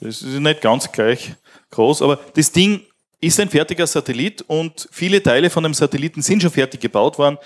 [0.00, 1.34] das ist nicht ganz gleich
[1.70, 2.82] groß, aber das Ding
[3.26, 7.38] ist ein fertiger Satellit und viele Teile von dem Satelliten sind schon fertig gebaut worden.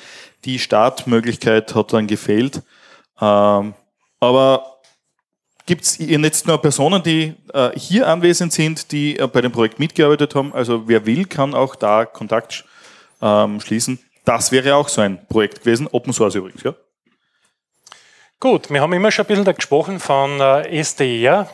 [0.45, 2.63] Die Startmöglichkeit hat dann gefehlt.
[3.21, 3.75] Ähm,
[4.21, 4.81] aber
[5.67, 9.79] gibt es jetzt nur Personen, die äh, hier anwesend sind, die äh, bei dem Projekt
[9.79, 10.53] mitgearbeitet haben?
[10.53, 12.65] Also wer will, kann auch da Kontakt
[13.23, 13.99] ähm, schließen.
[14.25, 16.63] Das wäre auch so ein Projekt gewesen, Open Source übrigens.
[16.63, 16.75] Ja?
[18.39, 21.49] Gut, wir haben immer schon ein bisschen da gesprochen von äh, SDR,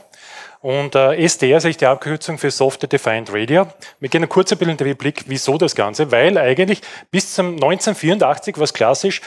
[0.61, 3.67] und äh, SDR ist die Abkürzung für Software Defined Radio.
[4.01, 6.11] Wir gehen ein kurzer Bild in den Blick, wieso das Ganze?
[6.11, 9.21] Weil eigentlich bis zum 1984 war es klassisch,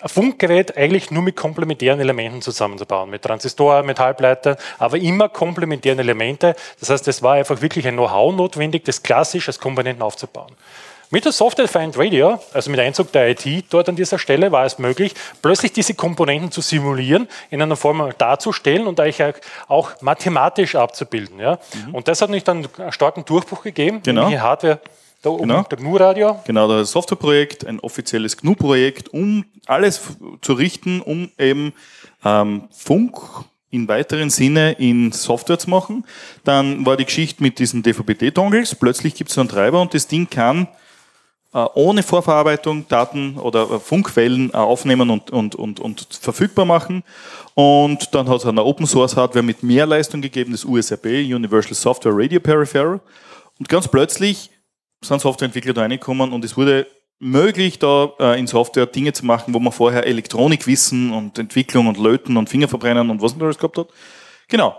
[0.00, 5.98] ein Funkgerät eigentlich nur mit komplementären Elementen zusammenzubauen, mit Transistoren, mit Halbleitern, aber immer komplementären
[5.98, 6.54] Elemente.
[6.80, 10.52] Das heißt, es war einfach wirklich ein Know-how notwendig, das klassisch als Komponenten aufzubauen.
[11.10, 14.64] Mit der Software Defined Radio, also mit Einzug der IT dort an dieser Stelle, war
[14.64, 19.34] es möglich, plötzlich diese Komponenten zu simulieren, in einer Form darzustellen und eigentlich
[19.68, 21.38] auch mathematisch abzubilden.
[21.38, 21.60] Ja?
[21.86, 21.94] Mhm.
[21.94, 24.22] Und das hat nicht dann einen starken Durchbruch gegeben, genau.
[24.22, 24.80] nämlich Hardware
[25.22, 25.62] da oben, genau.
[25.62, 26.40] der GNU-Radio.
[26.44, 30.00] Genau, das Softwareprojekt, ein offizielles GNU-Projekt, um alles
[30.42, 31.72] zu richten, um eben
[32.24, 33.20] ähm, Funk
[33.70, 36.04] in weiteren Sinne in Software zu machen.
[36.42, 38.74] Dann war die Geschichte mit diesen DVB-T-Dongles.
[38.74, 40.68] Plötzlich gibt es so einen Treiber und das Ding kann
[41.74, 47.02] ohne Vorverarbeitung Daten oder äh, Funkquellen äh, aufnehmen und, und, und, und verfügbar machen.
[47.54, 51.74] Und dann hat es eine Open Source Hardware mit mehr Leistung gegeben, das USRP, Universal
[51.74, 53.00] Software Radio Peripheral.
[53.58, 54.50] Und ganz plötzlich
[55.02, 56.86] sind Softwareentwickler da reingekommen und es wurde
[57.18, 62.36] möglich, da in Software Dinge zu machen, wo man vorher Elektronikwissen und Entwicklung und Löten
[62.36, 63.88] und Fingerverbrennen und was man alles gehabt hat.
[64.48, 64.76] Genau.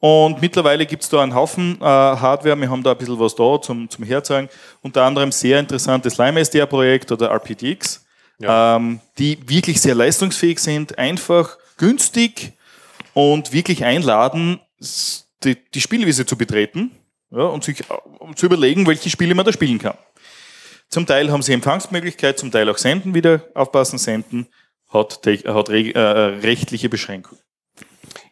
[0.00, 2.58] Und mittlerweile gibt es da einen Haufen äh, Hardware.
[2.60, 4.48] Wir haben da ein bisschen was da zum, zum Herzeigen.
[4.80, 8.06] Unter anderem sehr interessantes Lime SDR-Projekt oder RPDX,
[8.38, 8.76] ja.
[8.76, 12.52] ähm, die wirklich sehr leistungsfähig sind, einfach günstig
[13.12, 14.60] und wirklich einladen,
[15.42, 16.92] die, die Spielwiese zu betreten
[17.30, 17.82] ja, und sich
[18.20, 19.98] um zu überlegen, welche Spiele man da spielen kann.
[20.88, 24.46] Zum Teil haben sie Empfangsmöglichkeit, zum Teil auch senden, wieder aufpassen, senden
[24.88, 27.42] hat, hat äh, rechtliche Beschränkungen.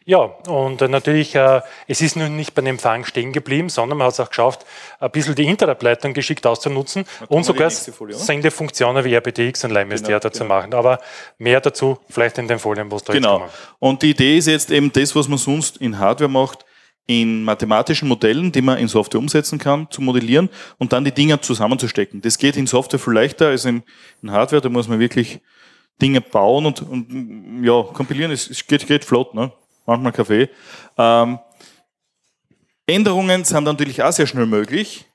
[0.09, 4.13] Ja, und natürlich, äh, es ist nun nicht beim Empfang stehen geblieben, sondern man hat
[4.13, 4.65] es auch geschafft,
[5.01, 10.19] ein bisschen die Interableitung geschickt auszunutzen und sogar Folie, Sendefunktionen wie RPTX und LimeSDR genau,
[10.19, 10.55] dazu genau.
[10.55, 10.73] machen.
[10.73, 10.99] Aber
[11.39, 13.41] mehr dazu vielleicht in den Folien, wo es da Genau.
[13.41, 16.63] Jetzt und die Idee ist jetzt eben das, was man sonst in Hardware macht,
[17.05, 21.41] in mathematischen Modellen, die man in Software umsetzen kann, zu modellieren und dann die Dinger
[21.41, 22.21] zusammenzustecken.
[22.21, 23.83] Das geht in Software viel leichter als in,
[24.23, 25.41] in Hardware, da muss man wirklich
[26.01, 29.51] Dinge bauen und, und ja, kompilieren, es, es geht, geht flott, ne?
[29.87, 30.49] Manchmal Kaffee.
[30.97, 31.39] Ähm,
[32.85, 35.05] Änderungen sind natürlich auch sehr schnell möglich.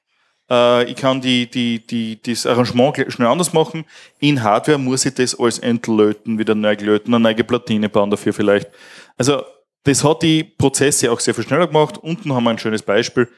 [0.50, 3.84] Äh, ich kann die, die, die, das Arrangement schnell anders machen.
[4.18, 8.32] In Hardware muss ich das alles entlöten, wieder neu löten, eine neue Platine bauen dafür
[8.32, 8.68] vielleicht.
[9.16, 9.42] Also
[9.84, 11.98] das hat die Prozesse auch sehr viel schneller gemacht.
[11.98, 13.28] Unten haben wir ein schönes Beispiel,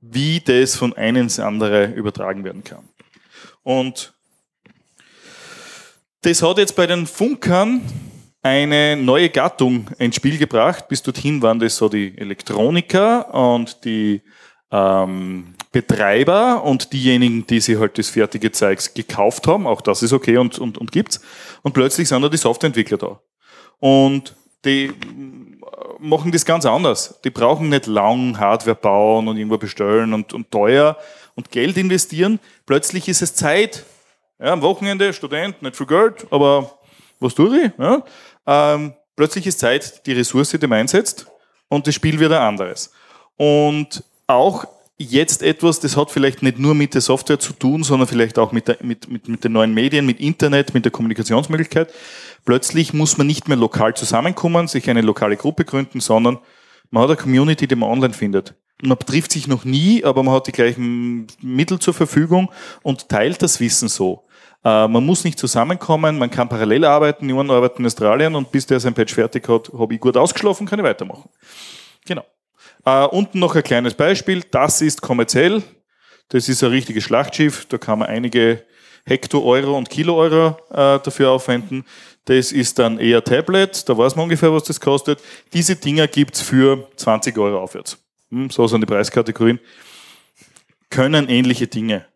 [0.00, 2.88] wie das von einem ins andere übertragen werden kann.
[3.62, 4.14] Und
[6.22, 7.80] das hat jetzt bei den Funkern
[8.42, 10.88] eine neue Gattung ins Spiel gebracht.
[10.88, 14.22] Bis dorthin waren das so die Elektroniker und die
[14.70, 19.66] ähm, Betreiber und diejenigen, die sich halt das fertige Zeugs gekauft haben.
[19.66, 21.20] Auch das ist okay und, und, und gibt's.
[21.62, 23.20] Und plötzlich sind da die Softwareentwickler da.
[23.78, 24.92] Und die
[25.98, 27.20] machen das ganz anders.
[27.24, 30.96] Die brauchen nicht lang Hardware bauen und irgendwo bestellen und, und teuer
[31.34, 32.40] und Geld investieren.
[32.66, 33.84] Plötzlich ist es Zeit.
[34.40, 36.78] Ja, am Wochenende, Student, nicht für Geld, aber
[37.20, 37.72] was tue ich?
[37.78, 38.02] Ja?
[38.48, 41.26] Ähm, plötzlich ist Zeit, die Ressource, die man einsetzt
[41.68, 42.90] und das Spiel wird ein anderes.
[43.36, 44.64] Und auch
[44.96, 48.50] jetzt etwas, das hat vielleicht nicht nur mit der Software zu tun, sondern vielleicht auch
[48.50, 51.92] mit, der, mit, mit, mit den neuen Medien, mit Internet, mit der Kommunikationsmöglichkeit.
[52.46, 56.38] Plötzlich muss man nicht mehr lokal zusammenkommen, sich eine lokale Gruppe gründen, sondern
[56.90, 58.54] man hat eine Community, die man online findet.
[58.82, 62.50] Man trifft sich noch nie, aber man hat die gleichen Mittel zur Verfügung
[62.82, 64.24] und teilt das Wissen so.
[64.64, 68.66] Äh, man muss nicht zusammenkommen, man kann parallel arbeiten, jemand arbeitet in Australien und bis
[68.66, 71.28] der sein Patch fertig hat, habe ich gut ausgeschlafen, kann ich weitermachen.
[72.06, 72.24] Genau.
[72.84, 74.42] Äh, unten noch ein kleines Beispiel.
[74.50, 75.62] Das ist kommerziell.
[76.28, 77.66] Das ist ein richtiges Schlachtschiff.
[77.66, 78.64] Da kann man einige
[79.06, 81.84] Hekto-Euro und Kilo-Euro äh, dafür aufwenden.
[82.26, 83.88] Das ist dann eher Tablet.
[83.88, 85.20] Da weiß man ungefähr, was das kostet.
[85.52, 87.98] Diese Dinger gibt's für 20 Euro aufwärts.
[88.30, 89.60] Hm, so sind die Preiskategorien.
[90.90, 92.06] Können ähnliche Dinge.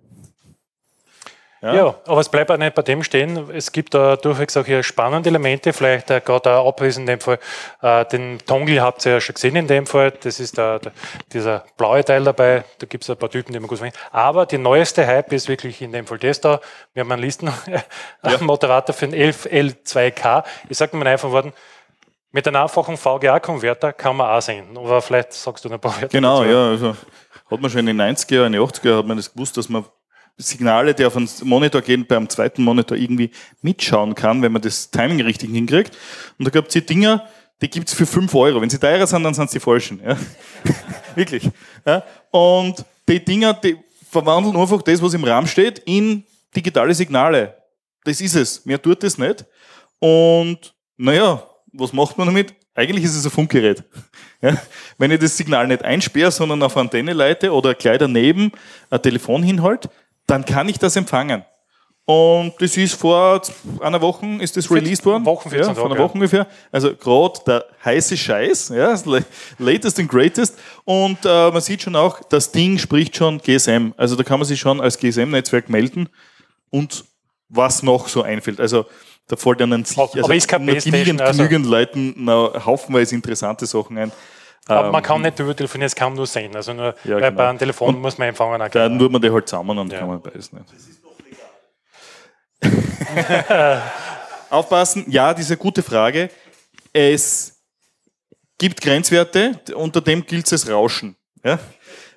[1.63, 1.75] Ja.
[1.75, 1.95] ja.
[2.07, 3.49] aber es bleibt auch nicht bei dem stehen.
[3.51, 7.21] Es gibt da durchwegs auch hier spannende Elemente, vielleicht äh, gerade auch abwesend in dem
[7.21, 7.39] Fall.
[7.81, 10.11] Äh, den Tongle habt ihr ja schon gesehen in dem Fall.
[10.11, 10.93] Das ist der, der
[11.33, 12.65] dieser blaue Teil dabei.
[12.79, 13.97] Da gibt es ein paar Typen, die man gut finden.
[14.11, 16.61] Aber die neueste Hype ist wirklich in dem Fall das da.
[16.95, 20.43] Wir haben einen Listenmoderator für den 11L2K.
[20.69, 21.53] Ich sage mal einfach Worten,
[22.33, 24.77] mit einem einfachen VGA-Konverter kann man auch senden.
[24.77, 26.09] Aber vielleicht sagst du noch ein paar Wörter.
[26.09, 26.51] Genau, dazu.
[26.51, 26.69] ja.
[26.71, 26.97] Also
[27.51, 29.85] hat man schon in den 90er, in den 80er hat man das gewusst, dass man
[30.39, 34.91] Signale, die auf einen Monitor gehen, beim zweiten Monitor irgendwie mitschauen kann, wenn man das
[34.91, 35.97] Timing richtig hinkriegt.
[36.39, 37.29] Und da gibt es die Dinger,
[37.61, 38.61] die gibt es für 5 Euro.
[38.61, 40.01] Wenn sie teurer sind, dann sind es die falschen.
[40.05, 40.17] Ja?
[41.15, 41.49] Wirklich.
[41.87, 42.03] Ja?
[42.31, 43.77] Und die Dinger, die
[44.11, 46.25] verwandeln einfach das, was im Rahmen steht, in
[46.57, 47.55] digitale Signale.
[48.05, 48.65] Das ist es.
[48.65, 49.45] Mehr tut es nicht.
[50.01, 52.55] Und naja, was macht man damit?
[52.75, 53.85] Eigentlich ist es ein Funkgerät.
[54.41, 54.57] Ja?
[54.99, 58.53] Wenn ich das Signal nicht einsperre, sondern auf Antenne leite oder gleich daneben
[58.91, 59.91] ein Telefon hinhalte,
[60.27, 61.45] dann kann ich das empfangen.
[62.05, 63.41] Und das ist vor
[63.81, 65.25] einer Woche ist das released worden.
[65.25, 66.49] Wochen, 14 ja, vor einer Woche ungefähr.
[66.73, 68.99] Also gerade der heiße Scheiß, ja,
[69.59, 70.59] latest and greatest.
[70.85, 73.93] Und äh, man sieht schon auch, das Ding spricht schon GSM.
[73.97, 76.09] Also da kann man sich schon als GSM-Netzwerk melden
[76.71, 77.05] und
[77.49, 78.61] was noch so einfällt.
[78.61, 78.87] Also
[79.29, 81.43] da fällt an sich also aber ist kein genügend, also.
[81.43, 84.13] genügend Leuten na, haufenweise interessante Sachen ein.
[84.67, 86.55] Aber ähm, man kann nicht über telefonieren, es kann nur sehen.
[86.55, 87.31] Also nur ja, genau.
[87.33, 88.63] bei einem Telefon und muss man empfangen.
[88.71, 89.99] Dann tut man die halt zusammen und ja.
[89.99, 90.67] kann man beides nicht.
[90.73, 91.17] Das ist doch
[93.49, 93.83] legal.
[94.51, 96.31] Aufpassen, ja, diese gute Frage.
[96.93, 97.61] Es
[98.59, 101.17] gibt Grenzwerte, unter dem gilt es Rauschen.
[101.43, 101.59] Ja?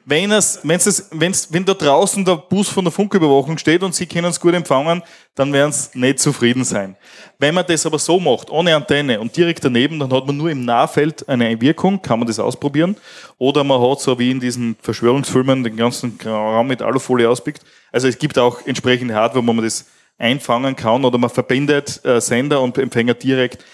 [0.05, 3.95] Wenn, es, wenn's es, wenn's, wenn da draußen der Bus von der Funküberwachung steht und
[3.95, 5.01] Sie können es gut empfangen,
[5.33, 6.95] dann werden Sie nicht zufrieden sein.
[7.39, 10.51] Wenn man das aber so macht, ohne Antenne und direkt daneben, dann hat man nur
[10.51, 12.95] im Nahfeld eine Wirkung, kann man das ausprobieren.
[13.39, 17.63] Oder man hat so wie in diesen Verschwörungsfilmen den ganzen Raum mit Alufolie auspickt.
[17.91, 19.85] Also es gibt auch entsprechende Hardware, wo man das
[20.17, 23.65] einfangen kann oder man verbindet äh, Sender und Empfänger direkt.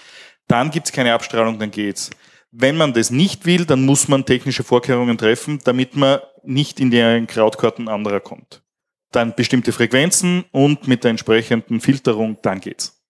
[0.48, 2.10] Dann gibt es keine Abstrahlung, dann geht's.
[2.52, 6.90] Wenn man das nicht will, dann muss man technische Vorkehrungen treffen, damit man nicht in
[6.90, 8.62] die Krautkarten anderer kommt.
[9.10, 13.02] Dann bestimmte Frequenzen und mit der entsprechenden Filterung, dann geht's.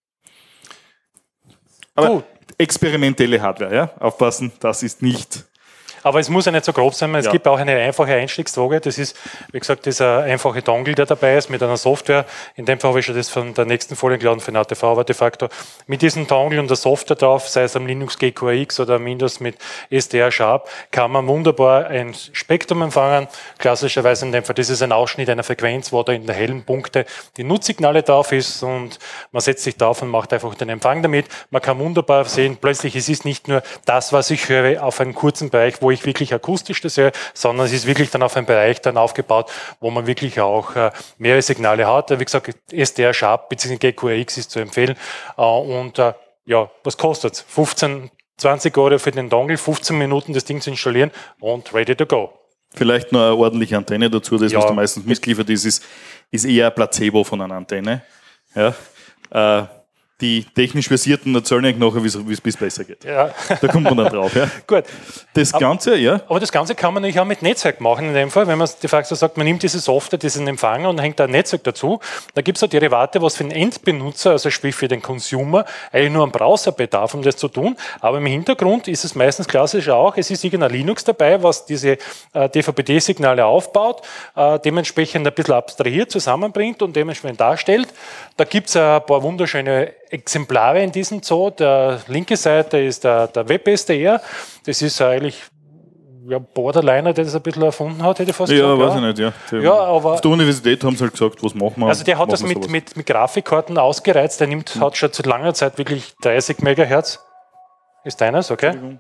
[1.94, 2.24] Aber Gut.
[2.56, 3.90] experimentelle Hardware, ja?
[3.98, 5.44] Aufpassen, das ist nicht
[6.02, 7.14] aber es muss ja nicht so grob sein.
[7.14, 7.32] Es ja.
[7.32, 8.80] gibt auch eine einfache Einstiegsdroge.
[8.80, 9.16] Das ist,
[9.52, 12.24] wie gesagt, dieser einfache Dongle, der dabei ist, mit einer Software.
[12.56, 14.84] In dem Fall habe ich schon das von der nächsten Folie geladen für den ATV,
[14.84, 15.48] aber de facto
[15.86, 19.40] mit diesem Dongle und der Software drauf, sei es am Linux GQX oder am Windows
[19.40, 19.56] mit
[19.90, 23.28] SDR Sharp, kann man wunderbar ein Spektrum empfangen.
[23.58, 26.64] Klassischerweise in dem Fall, das ist ein Ausschnitt einer Frequenz, wo da in der hellen
[26.64, 27.04] Punkte
[27.36, 28.98] die Nutzsignale drauf ist und
[29.30, 31.26] man setzt sich drauf und macht einfach den Empfang damit.
[31.50, 35.14] Man kann wunderbar sehen, plötzlich es ist nicht nur das, was ich höre, auf einen
[35.14, 38.46] kurzen Bereich, wo ich wirklich akustisch das höre, sondern es ist wirklich dann auf einem
[38.46, 39.50] Bereich dann aufgebaut,
[39.80, 42.10] wo man wirklich auch äh, mehrere Signale hat.
[42.18, 43.76] Wie gesagt, SDR Sharp bzw.
[43.76, 44.96] GQRX ist zu empfehlen.
[45.36, 46.12] Äh, und äh,
[46.44, 47.40] ja, was kostet es?
[47.42, 52.06] 15, 20 Euro für den Dongle, 15 Minuten das Ding zu installieren und ready to
[52.06, 52.32] go.
[52.74, 54.58] Vielleicht noch eine ordentliche Antenne dazu, das, Ja.
[54.58, 55.84] was da meistens mitgeliefert ist, ist,
[56.30, 58.02] ist eher ein Placebo von einer Antenne.
[58.54, 58.74] Ja.
[59.30, 59.66] Äh,
[60.20, 63.04] die technisch Versierten erzählen eigentlich nachher, wie es bis besser geht.
[63.04, 64.34] Ja, Da kommt man dann drauf.
[64.36, 64.48] Ja.
[64.66, 64.84] gut.
[65.34, 68.30] Das Ganze, ja, Aber das Ganze kann man natürlich auch mit Netzwerk machen in dem
[68.30, 71.24] Fall, wenn man de facto sagt, man nimmt diese Software, diesen Empfänger und hängt da
[71.24, 71.98] ein Netzwerk dazu.
[72.34, 76.12] Da gibt es auch Derivate, was für den Endbenutzer, also sprich für den Consumer, eigentlich
[76.12, 77.76] nur einen Browser bedarf, um das zu tun.
[78.00, 81.98] Aber im Hintergrund ist es meistens klassisch auch, es ist irgendein Linux dabei, was diese
[82.32, 84.02] äh, DVB-Signale aufbaut,
[84.36, 87.88] äh, dementsprechend ein bisschen abstrahiert, zusammenbringt und dementsprechend darstellt.
[88.36, 91.50] Da gibt es ein paar wunderschöne Exemplare in diesem Zoo.
[91.50, 94.20] Der linke Seite ist der, der WebSDR.
[94.66, 95.42] Das ist eigentlich
[96.28, 98.80] ja, Borderliner, der das ein bisschen erfunden hat, hätte ich fast Ja, gesagt.
[98.90, 99.32] weiß ich nicht, ja.
[99.50, 101.88] Die- Ja, aber- Auf der Universität haben sie halt gesagt, was machen wir?
[101.88, 104.38] Also der hat das mit, mit, mit Grafikkarten ausgereizt.
[104.38, 107.18] Der nimmt, hat schon seit langer Zeit wirklich 30 Megahertz.
[108.04, 108.98] Ist deines, okay?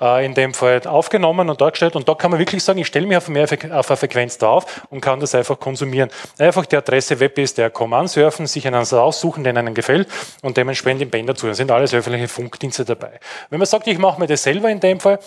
[0.00, 1.96] Äh, in dem Fall aufgenommen und dargestellt.
[1.96, 4.86] Und da kann man wirklich sagen, ich stelle mich auf, mehr, auf eine Frequenz drauf
[4.90, 6.08] und kann das einfach konsumieren.
[6.38, 10.08] Einfach die Adresse websdr.com ansurfen, sich einen aussuchen, den einem gefällt
[10.42, 11.48] und dementsprechend den Bänder zu.
[11.48, 13.18] Da sind alles öffentliche Funkdienste dabei.
[13.50, 15.18] Wenn man sagt, ich mache mir das selber in dem Fall,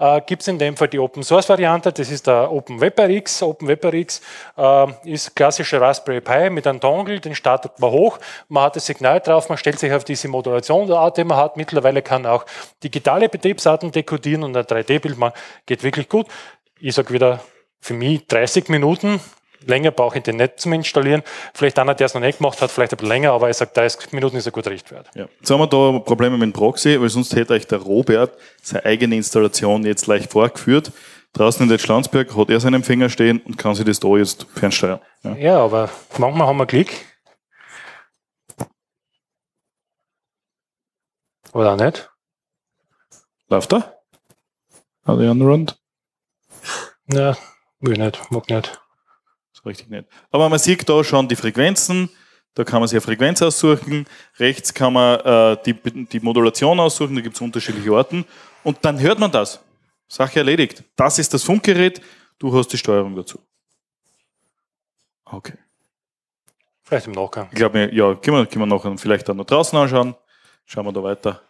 [0.00, 3.42] äh, gibt es in dem Fall die Open Source Variante, das ist der OpenWebRx.
[3.42, 4.20] OpenWebRx
[4.56, 8.86] äh, ist klassischer Raspberry Pi mit einem Dongle, den startet man hoch, man hat das
[8.86, 11.56] Signal drauf, man stellt sich auf diese Modulationsart, die man hat.
[11.56, 12.46] Mittlerweile kann auch
[12.82, 15.34] digitale Betriebsarten dekodieren und ein 3D-Bild machen,
[15.66, 16.26] geht wirklich gut.
[16.80, 17.40] Ich sage wieder,
[17.80, 19.20] für mich 30 Minuten,
[19.66, 21.22] länger brauche ich den nicht zum Installieren.
[21.54, 23.70] Vielleicht einer, der es noch nicht gemacht hat, vielleicht ein bisschen länger, aber ich sage,
[23.74, 25.08] 30 Minuten ist ein guter Richtwert.
[25.14, 25.26] Ja.
[25.38, 28.84] Jetzt haben wir da Probleme mit dem Proxy, weil sonst hätte euch der Robert seine
[28.84, 30.92] eigene Installation jetzt leicht vorgeführt.
[31.32, 34.46] Draußen in der Schlanzberg hat er seinen Empfänger stehen und kann sich das da jetzt
[34.54, 35.00] fernsteuern.
[35.22, 35.36] Ja.
[35.36, 37.06] Ja, aber manchmal haben wir Klick.
[41.52, 42.10] Oder auch nicht.
[43.48, 44.00] Läuft er?
[45.04, 45.80] Hat er anrund?
[47.12, 47.36] Ja,
[47.80, 48.79] will nicht, mag nicht.
[49.64, 50.06] Richtig nicht.
[50.30, 52.08] Aber man sieht da schon die Frequenzen.
[52.54, 54.06] Da kann man sich eine Frequenz aussuchen.
[54.38, 57.14] Rechts kann man äh, die, die Modulation aussuchen.
[57.14, 58.24] Da gibt es unterschiedliche Orten.
[58.64, 59.60] Und dann hört man das.
[60.08, 60.82] Sache erledigt.
[60.96, 62.00] Das ist das Funkgerät.
[62.38, 63.38] Du hast die Steuerung dazu.
[65.24, 65.54] Okay.
[66.82, 67.48] Vielleicht im Nachgang.
[67.52, 70.16] Ich glaube, ja, können wir, wir noch vielleicht dann noch draußen anschauen.
[70.64, 71.40] Schauen wir da weiter.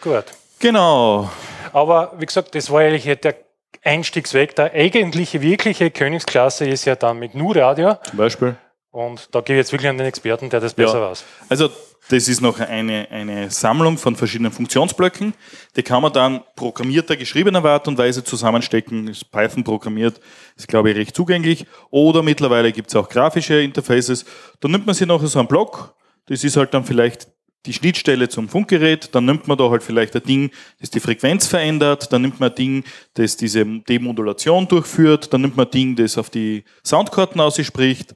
[0.00, 0.24] Gut.
[0.58, 1.30] Genau.
[1.72, 3.36] Aber wie gesagt, das war eigentlich der
[3.84, 4.54] Einstiegsweg.
[4.56, 7.96] Der eigentliche, wirkliche Königsklasse ist ja dann mit Nu-Radio.
[8.08, 8.56] Zum Beispiel.
[8.90, 11.10] Und da gehe ich jetzt wirklich an den Experten, der das besser Ja.
[11.10, 11.24] weiß.
[11.48, 11.70] Also
[12.10, 15.32] das ist noch eine, eine Sammlung von verschiedenen Funktionsblöcken.
[15.76, 19.08] Die kann man dann programmierter, geschriebener Art und Weise zusammenstecken.
[19.08, 20.20] Ist Python programmiert,
[20.56, 21.64] ist glaube ich recht zugänglich.
[21.90, 24.26] Oder mittlerweile gibt es auch grafische Interfaces.
[24.60, 25.94] Dann nimmt man sich noch so einen Block.
[26.26, 27.28] Das ist halt dann vielleicht
[27.66, 29.14] die Schnittstelle zum Funkgerät.
[29.14, 32.12] Dann nimmt man da halt vielleicht ein Ding, das die Frequenz verändert.
[32.12, 35.32] Dann nimmt man ein Ding, das diese Demodulation durchführt.
[35.32, 38.14] Dann nimmt man ein Ding, das auf die Soundkarten ausspricht.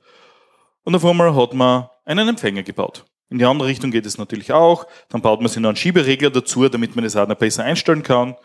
[0.85, 3.05] Und auf einmal hat man einen Empfänger gebaut.
[3.29, 4.87] In die andere Richtung geht es natürlich auch.
[5.09, 8.03] Dann baut man sich noch einen Schieberegler dazu, damit man das auch noch besser einstellen
[8.03, 8.37] kann.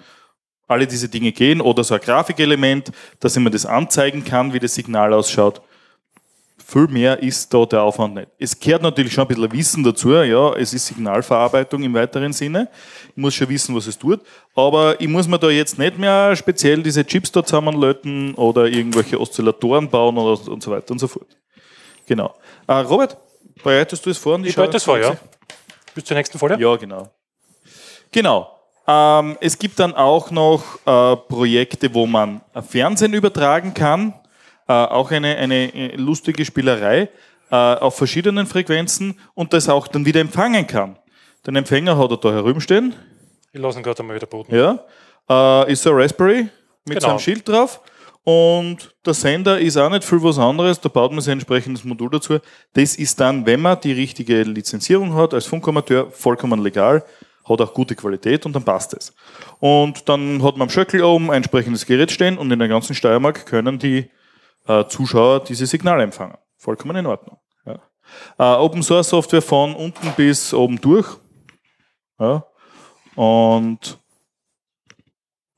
[0.68, 1.62] Alle diese Dinge gehen.
[1.62, 5.62] Oder so ein Grafikelement, dass mir das anzeigen kann, wie das Signal ausschaut.
[6.72, 8.30] Viel mehr ist da der Aufwand nicht.
[8.40, 10.14] Es gehört natürlich schon ein bisschen Wissen dazu.
[10.14, 12.70] Ja, es ist Signalverarbeitung im weiteren Sinne.
[13.10, 14.22] Ich muss schon wissen, was es tut.
[14.56, 19.20] Aber ich muss mir da jetzt nicht mehr speziell diese Chips da zusammenlöten oder irgendwelche
[19.20, 21.28] Oszillatoren bauen oder und so weiter und so fort.
[22.08, 22.34] Genau.
[22.68, 23.18] Äh, Robert,
[23.62, 24.40] bereitest du es vor?
[24.40, 25.18] Ich bereite das vor, ja.
[25.94, 26.58] Bis zur nächsten Folie.
[26.58, 27.10] Ja, genau.
[28.14, 28.50] Genau.
[28.88, 34.14] Ähm, es gibt dann auch noch äh, Projekte, wo man Fernsehen übertragen kann.
[34.72, 37.10] Äh, auch eine, eine äh, lustige Spielerei
[37.50, 40.98] äh, auf verschiedenen Frequenzen und das auch dann wieder empfangen kann.
[41.46, 42.96] Den Empfänger hat er da herumstehen.
[43.52, 44.56] Ich lasse ihn gerade einmal wieder booten.
[44.56, 44.80] Ja.
[45.30, 46.48] Äh, ist so ein Raspberry
[46.86, 47.02] mit Genau.
[47.02, 47.82] seinem Schild drauf.
[48.24, 51.84] Und der Sender ist auch nicht viel was anderes, da baut man sich ein entsprechendes
[51.84, 52.38] Modul dazu.
[52.74, 57.04] Das ist dann, wenn man die richtige Lizenzierung hat, als Funkamateur, vollkommen legal,
[57.50, 59.14] hat auch gute Qualität und dann passt es.
[59.60, 62.96] Und dann hat man am Schöckel oben ein entsprechendes Gerät stehen und in der ganzen
[62.96, 64.10] Steiermark können die
[64.68, 66.38] äh, Zuschauer diese Signale empfangen.
[66.58, 67.40] Vollkommen in Ordnung.
[67.66, 67.80] Ja.
[68.38, 71.08] Äh, Open Source Software von unten bis oben durch.
[72.20, 72.46] Ja.
[73.16, 74.00] Und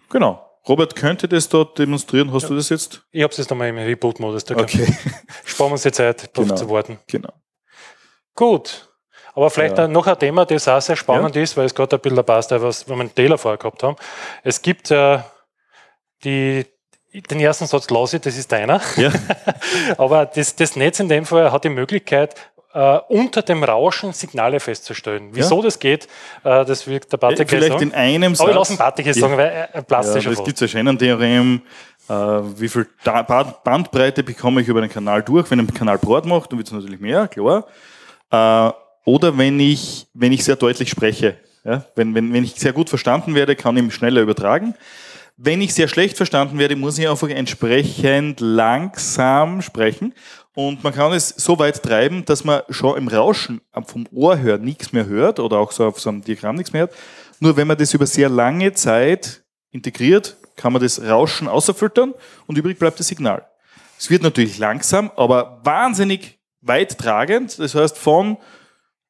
[0.09, 0.49] genau.
[0.67, 2.31] Robert könnte das dort demonstrieren.
[2.31, 3.05] Hast du das jetzt?
[3.11, 4.45] Ich habe es jetzt nochmal im Reboot-Modus.
[4.45, 4.85] Da Okay,
[5.45, 6.55] sparen wir uns die Zeit, drauf Genau.
[6.55, 6.99] zu warten.
[7.07, 7.33] genau.
[8.33, 8.89] Gut.
[9.35, 9.87] Aber vielleicht Ja.
[9.89, 12.87] noch ein Thema, das auch sehr spannend ist, weil es gerade ein bisschen passt, was
[12.87, 13.97] wir mit Taylor vorher gehabt haben.
[14.43, 15.19] Es gibt äh,
[16.23, 16.65] die,
[17.13, 18.81] den ersten Satz lasse ich, das ist deiner.
[18.97, 19.11] Ja.
[19.97, 22.35] Aber das, das Netz in dem Fall hat die Möglichkeit,
[22.73, 25.29] äh, unter dem Rauschen Signale festzustellen.
[25.31, 25.63] Wieso ja?
[25.63, 26.05] das geht,
[26.43, 28.41] äh, das wird der Bartik äh, Vielleicht in einem Satz.
[28.41, 31.61] Aber ich lasse Bartik jetzt sagen, weil er plastisch ja, Es gibt ja Shannon-Theorem,
[32.09, 32.87] äh, wie viel
[33.63, 35.49] Bandbreite bekomme ich über den Kanal durch.
[35.51, 37.65] Wenn ein Kanal Brot macht, dann wird es natürlich mehr, klar.
[38.31, 38.71] Äh,
[39.05, 41.37] oder wenn ich, wenn ich sehr deutlich spreche.
[41.63, 41.85] Ja?
[41.95, 44.75] Wenn, wenn, wenn ich sehr gut verstanden werde, kann ich schneller übertragen.
[45.35, 50.13] Wenn ich sehr schlecht verstanden werde, muss ich einfach entsprechend langsam sprechen.
[50.53, 54.61] Und man kann es so weit treiben, dass man schon im Rauschen vom Ohr hört
[54.61, 56.95] nichts mehr hört oder auch so auf so einem Diagramm nichts mehr hört.
[57.39, 62.13] Nur wenn man das über sehr lange Zeit integriert, kann man das Rauschen außerfiltern
[62.45, 63.47] und übrig bleibt das Signal.
[63.97, 67.57] Es wird natürlich langsam, aber wahnsinnig weit tragend.
[67.57, 68.37] Das heißt von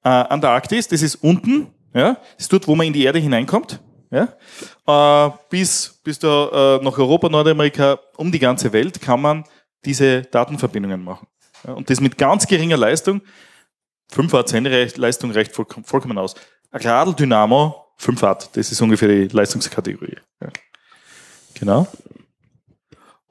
[0.06, 3.82] äh, Antarktis, das ist unten, ja, das ist dort, wo man in die Erde hineinkommt,
[4.14, 9.44] ja, äh, bis, bis da äh, nach Europa, Nordamerika, um die ganze Welt kann man
[9.86, 11.28] diese Datenverbindungen machen.
[11.66, 13.22] Ja, und das mit ganz geringer Leistung.
[14.12, 16.36] 5 Watt Sendeleistung reicht voll, vollkommen aus.
[16.72, 20.18] Ein Radl Dynamo 5 Watt, das ist ungefähr die Leistungskategorie.
[20.42, 20.50] Ja.
[21.56, 21.88] Genau.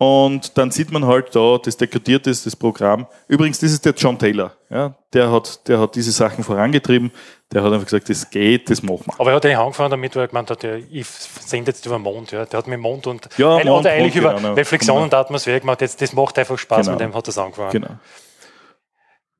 [0.02, 3.06] Und dann sieht man halt da, das dekodiert ist, das Programm.
[3.28, 4.50] Übrigens, das ist der John Taylor.
[4.68, 7.12] Ja, der, hat, der hat diese Sachen vorangetrieben.
[7.52, 9.20] Der hat einfach gesagt, das geht, das machen wir.
[9.20, 12.02] Aber er hat eigentlich angefangen damit, weil er gemeint hat, ich sende jetzt über den
[12.02, 12.32] Mond.
[12.32, 12.44] Ja.
[12.46, 15.04] Der hat mit dem Mond und ja, ein, Mond, eigentlich Mond, über genau, Reflexion genau.
[15.04, 15.80] und Atmosphäre gemacht.
[15.80, 16.90] Jetzt, das macht einfach Spaß, Genau.
[16.90, 17.70] mit dem hat er es angefangen.
[17.70, 17.90] Genau.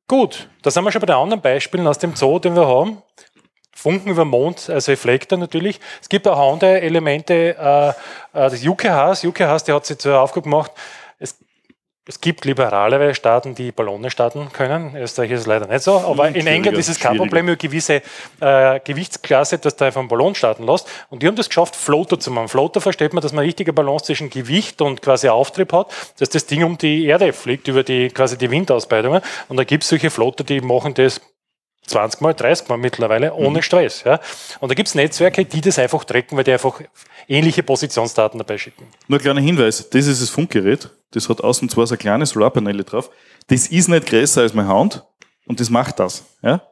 [0.06, 3.02] Gut, da sind wir schon bei den anderen Beispielen aus dem Zoo, den wir haben.
[3.83, 5.80] Funken über Mond als Reflektor natürlich.
[6.01, 7.57] Es gibt auch andere Elemente.
[7.59, 7.93] Äh, äh,
[8.33, 10.70] das UKHs, UKHs, der hat sich zur Aufgabe gemacht,
[11.18, 11.37] es,
[12.07, 14.95] es gibt liberalere Staaten, die Ballone starten können.
[14.95, 17.16] Österreich ist es leider nicht so, aber in England ist es kein.
[17.16, 18.03] Problem, eine gewisse
[18.39, 20.87] äh, Gewichtsklasse, dass du einfach einen Ballon starten lässt.
[21.11, 22.47] Und die haben das geschafft, Floater zu machen.
[22.47, 26.47] Floater versteht man, dass man richtige Balance zwischen Gewicht und quasi Auftrieb hat, dass das
[26.47, 29.22] Ding um die Erde fliegt, über die quasi die Windausbreitungen.
[29.49, 31.20] Und da gibt es solche Floater, die machen das
[31.87, 33.62] 20 Mal, 30 Mal mittlerweile ohne Mhm.
[33.62, 34.05] Stress.
[34.05, 34.20] Ja.
[34.61, 36.80] Und da gibt es Netzwerke, die das einfach tracken, weil die einfach
[37.28, 38.87] ähnliche Positionsdaten dabei schicken.
[39.09, 40.89] Nur ein kleiner Hinweis, das ist das Funkgerät.
[41.11, 43.11] Das hat außen zwar so kleine Solarpaneele drauf.
[43.49, 45.05] Das ist nicht größer als meine Hand
[45.47, 46.24] und das macht das.
[46.43, 46.62] Ja?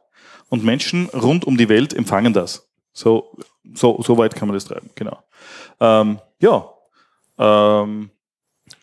[0.49, 2.67] Und Menschen rund um die Welt empfangen das.
[2.93, 3.37] So,
[3.73, 5.19] so, so weit kann man das treiben, genau.
[5.79, 6.69] Ähm, ja.
[7.37, 8.09] Ähm,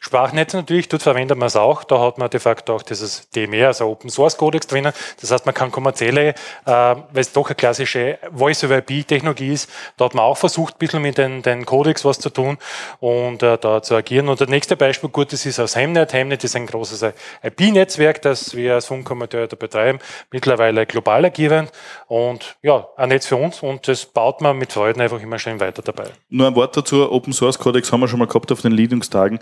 [0.01, 1.84] Sprachnetze natürlich, dort verwendet man es auch.
[1.84, 4.92] Da hat man de facto auch dieses DMR, also Open Source Codex drinnen.
[5.20, 6.34] Das heißt, man kann kommerzielle, äh,
[6.66, 11.18] weil es doch eine klassische Voice-over-IP-Technologie ist, da hat man auch versucht, ein bisschen mit
[11.18, 12.59] den, den Codex was zu tun
[13.01, 14.28] und äh, da zu agieren.
[14.28, 16.12] Und das nächste Beispiel, gut, das ist aus Hemnet.
[16.12, 17.03] Hemnet ist ein großes
[17.42, 19.99] IP-Netzwerk, das wir als Funkamateure da betreiben,
[20.30, 21.72] mittlerweile global agierend
[22.07, 25.61] und ja, ein Netz für uns und das baut man mit Freuden einfach immer schön
[25.61, 26.05] weiter dabei.
[26.28, 29.38] nur ein Wort dazu, Open Source Codex haben wir schon mal gehabt auf den Leadungstagen,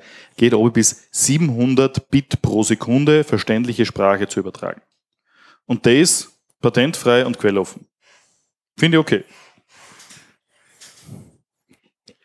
[0.46, 4.80] geht oben bis 700 Bit pro Sekunde verständliche Sprache zu übertragen.
[5.66, 7.88] Und das patentfrei und quelloffen.
[8.78, 9.24] Finde ich okay.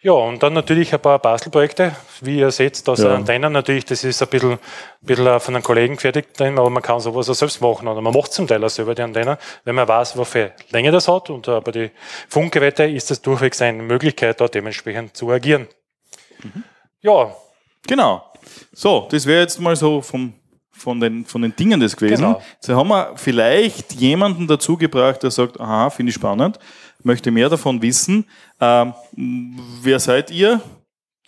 [0.04, 1.96] Ja, und dann natürlich ein paar Bastelprojekte.
[2.22, 3.16] Wie ihr seht, da sind Ja.
[3.16, 4.60] Antennen natürlich, das ist ein bisschen,
[5.02, 7.88] bisschen von einem Kollegen gefertigt, drin, aber man kann sowas auch selbst machen.
[7.88, 11.08] Oder man macht zum Teil auch selber die Antennen, wenn man weiß, wofür Länge das
[11.08, 11.30] hat.
[11.32, 11.92] Und äh, bei den
[12.30, 15.68] Funkgeräten ist das durchwegs eine Möglichkeit, da dementsprechend zu agieren.
[17.02, 17.36] Ja,
[17.88, 18.24] Genau.
[18.74, 20.34] So, das wäre jetzt mal so vom,
[20.72, 22.24] von, den, von den Dingen das gewesen.
[22.24, 22.42] Genau.
[22.54, 26.60] Jetzt haben wir vielleicht jemanden dazu gebracht, der sagt, aha, finde ich spannend,
[27.04, 28.26] möchte mehr davon wissen.
[28.60, 28.94] Ähm,
[29.82, 30.62] wer seid ihr?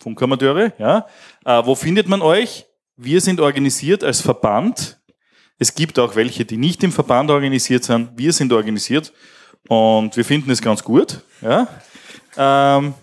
[0.00, 1.06] Funkamateure, ja.
[1.44, 2.66] Äh, wo findet man euch?
[2.96, 5.00] Wir sind organisiert als Verband.
[5.58, 8.10] Es gibt auch welche, die nicht im Verband organisiert sind.
[8.16, 9.12] Wir sind organisiert
[9.68, 11.20] und wir finden es ganz gut.
[11.40, 11.68] Ja.
[12.36, 12.94] Ähm,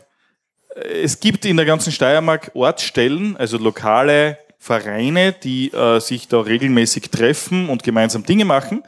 [0.75, 7.09] es gibt in der ganzen Steiermark Ortsstellen, also lokale Vereine, die äh, sich da regelmäßig
[7.09, 8.83] treffen und gemeinsam Dinge machen,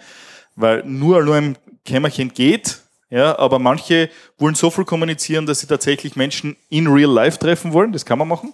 [0.55, 1.55] weil nur nur im
[1.85, 2.79] Kämmerchen geht.
[3.09, 4.09] Ja, aber manche
[4.39, 7.91] wollen so viel kommunizieren, dass sie tatsächlich Menschen in real life treffen wollen.
[7.91, 8.53] Das kann man machen.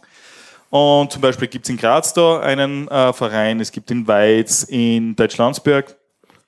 [0.69, 4.63] Und zum Beispiel gibt es in Graz da einen äh, Verein, es gibt in Weiz,
[4.63, 5.95] in Deutschlandsberg,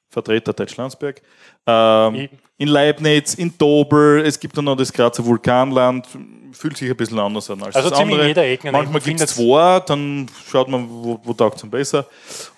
[0.10, 1.22] Vertreter Deutschlandsberg,
[1.66, 2.30] ähm, Ich-
[2.62, 6.06] in Leibniz, in Dobel, es gibt dann noch das Grazer Vulkanland,
[6.52, 8.28] fühlt sich ein bisschen anders an als Also das ziemlich andere.
[8.28, 8.72] jeder Ecke?
[8.72, 12.06] Manchmal Man gibt es zwei, dann schaut man, wo, wo taugt es am besser.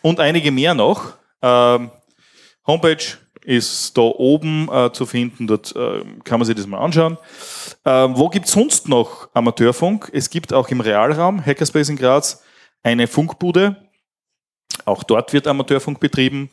[0.01, 1.14] Und einige mehr noch.
[1.41, 1.89] Ähm,
[2.68, 7.18] Homepage ist da oben äh, zu finden, dort äh, kann man sich das mal anschauen.
[7.86, 10.12] Ähm, wo gibt es sonst noch Amateurfunk?
[10.12, 12.43] Es gibt auch im Realraum, Hackerspace in Graz,
[12.84, 13.78] eine Funkbude.
[14.84, 16.49] Auch dort wird Amateurfunk betrieben.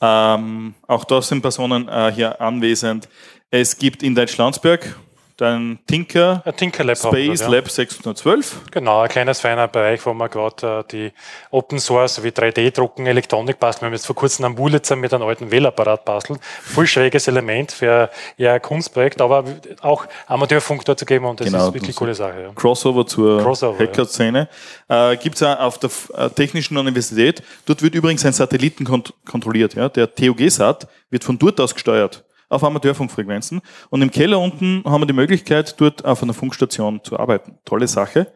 [0.00, 3.08] Ähm, auch da sind Personen äh, hier anwesend.
[3.50, 4.96] Es gibt in Deutschlandsberg,
[5.38, 7.56] dein Tinker Tinker Lab wir Space dort, ja.
[7.56, 8.60] Lab 612.
[8.70, 11.12] Genau, ein kleines feiner Bereich, wo wir gerade äh, die
[11.50, 13.82] Open Source wie 3D-Drucken, Elektronik basteln.
[13.82, 16.40] Wir haben jetzt vor kurzem einen Wurlitzer mit einem alten Wählapparat bastelt.
[16.42, 19.44] Voll schräges Element für eher ein Kunstprojekt, aber
[19.80, 22.42] auch Amateurfunk dort zu geben und das Genau, ist wirklich coole Sache.
[22.42, 22.52] Ja.
[22.54, 23.44] Crossover zur
[23.78, 24.48] Hacker-Szene.
[24.88, 27.42] Äh, Gibt es auch auf der äh, Technischen Universität.
[27.64, 29.74] Dort wird übrigens ein Satelliten kont kontrolliert.
[29.74, 29.88] Ja?
[29.88, 33.60] Der TOG-Sat wird von dort aus gesteuert auf Amateurfunkfrequenzen.
[33.90, 37.58] Und im Keller unten haben wir die Möglichkeit, dort auf einer Funkstation zu arbeiten.
[37.64, 38.32] Tolle Sache.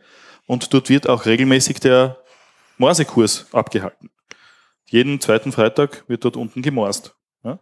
[0.46, 2.18] Und dort wird auch regelmäßig der
[2.78, 4.10] Morsekurs abgehalten.
[4.86, 7.14] Jeden zweiten Freitag wird dort unten gemorst.
[7.44, 7.58] Ja?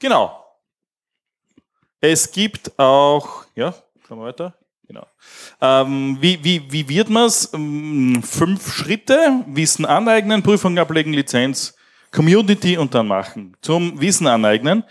[0.00, 0.44] Genau.
[2.00, 3.74] Es gibt auch, ja,
[4.06, 4.54] kommen wir weiter.
[4.86, 5.06] Genau.
[5.60, 7.50] Ähm, wie, wie, wie wird man es?
[7.50, 11.76] Fünf Schritte, Wissen aneignen, Prüfung ablegen, Lizenz,
[12.10, 13.54] Community und dann machen.
[13.60, 14.84] Zum Wissen aneignen.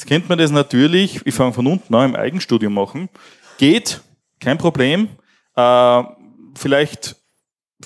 [0.00, 3.10] Jetzt kennt man das natürlich, ich fange von unten an, im Eigenstudium machen.
[3.58, 4.00] Geht,
[4.40, 5.10] kein Problem.
[5.54, 6.02] Äh,
[6.54, 7.16] vielleicht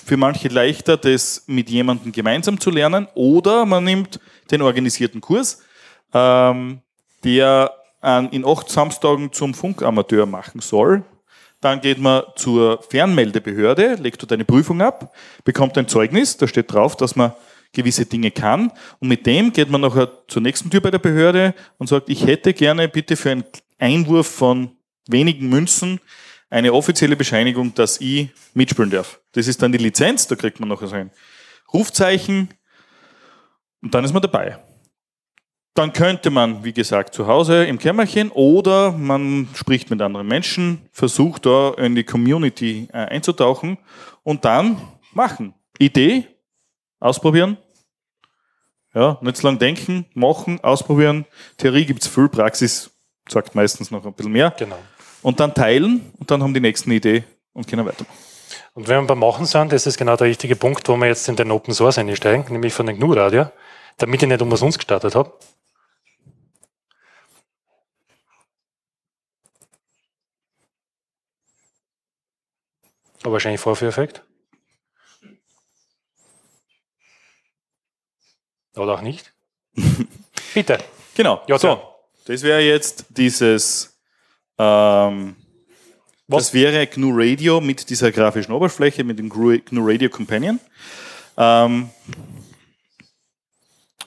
[0.01, 3.09] für manche leichter, das mit jemandem gemeinsam zu lernen.
[3.15, 5.61] Oder man nimmt den organisierten Kurs,
[6.13, 6.79] ähm,
[7.25, 11.03] der an, in acht Samstagen zum Funkamateur machen soll.
[11.59, 15.13] Dann geht man zur Fernmeldebehörde, legt dort eine Prüfung ab,
[15.43, 17.33] bekommt ein Zeugnis, da steht drauf, dass man
[17.75, 18.71] gewisse Dinge kann.
[18.99, 22.25] Und mit dem geht man nachher zur nächsten Tür bei der Behörde und sagt, ich
[22.25, 23.43] hätte gerne bitte für einen
[23.77, 24.71] Einwurf von
[25.07, 25.99] wenigen Münzen
[26.49, 29.19] eine offizielle Bescheinigung, dass ich mitspielen darf.
[29.33, 31.11] Das ist dann die Lizenz, da kriegt man nachher so ein
[31.73, 32.49] Rufzeichen
[33.81, 34.57] und dann ist man dabei.
[35.73, 40.87] Dann könnte man, wie gesagt, zu Hause im Kämmerchen oder man spricht mit anderen Menschen,
[40.93, 43.77] versucht da in die Community äh, einzutauchen
[44.23, 45.53] und dann machen.
[45.77, 46.27] Idee,
[47.01, 47.57] ausprobieren.
[48.95, 51.25] Ja, nicht zu lang denken, machen, ausprobieren.
[51.57, 52.91] Theorie gibt's viel, Praxis
[53.27, 54.53] sagt meistens noch ein bisschen mehr.
[54.57, 54.79] Genau.
[55.21, 57.23] Und dann teilen und dann haben die nächsten eine Idee
[57.53, 58.17] und können weitermachen.
[58.73, 61.27] Und wenn wir beim Machen sind, das ist genau der richtige Punkt, wo wir jetzt
[61.27, 63.49] in den Open Source einsteigen, nämlich von den GNU-Radio,
[63.97, 65.33] damit ich nicht umsonst gestartet habe.
[73.23, 74.23] Aber wahrscheinlich Vorführeffekt.
[78.75, 79.31] Oder auch nicht.
[80.53, 80.77] Bitte.
[81.15, 81.41] Genau.
[81.47, 81.81] Ja, so,
[82.25, 83.97] das wäre jetzt dieses,
[84.57, 85.35] ähm,
[86.27, 86.45] Was?
[86.45, 90.59] das wäre GNU Radio mit dieser grafischen Oberfläche, mit dem GNU Radio Companion.
[91.37, 91.89] Ähm,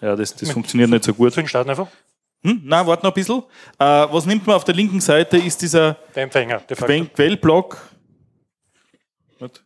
[0.01, 1.33] ja, das, das funktioniert nicht so gut.
[1.33, 1.89] Zu den Starten einfach.
[2.45, 2.61] Hm?
[2.65, 3.43] Na, warte noch ein bisschen.
[3.79, 6.61] Äh, was nimmt man auf der linken Seite, ist dieser Der Empfänger.
[6.61, 6.93] De facto.
[6.93, 7.89] Quen- Quellblock.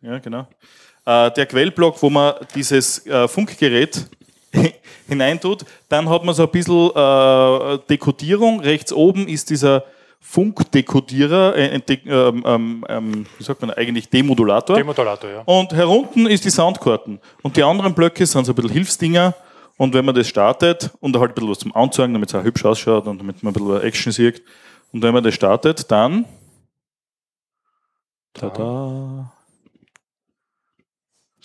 [0.01, 0.47] Ja, genau.
[1.05, 4.07] Äh, der Quellblock, wo man dieses äh, Funkgerät
[5.07, 5.65] hineintut.
[5.89, 8.59] Dann hat man so ein bisschen äh, Dekodierung.
[8.61, 9.83] Rechts oben ist dieser
[10.19, 14.77] Funkdekodierer, äh, äh, ähm, ähm, ähm, wie sagt man eigentlich, Demodulator.
[14.77, 15.41] Demodulator, ja.
[15.45, 17.19] Und herunten ist die Soundkarten.
[17.41, 19.35] Und die anderen Blöcke sind so ein bisschen Hilfsdinger.
[19.77, 22.43] Und wenn man das startet und halt ein bisschen was zum Anzeigen, damit es auch
[22.43, 24.43] hübsch ausschaut und damit man ein bisschen Action sieht.
[24.93, 26.25] Und wenn man das startet, dann.
[28.33, 29.31] Tada.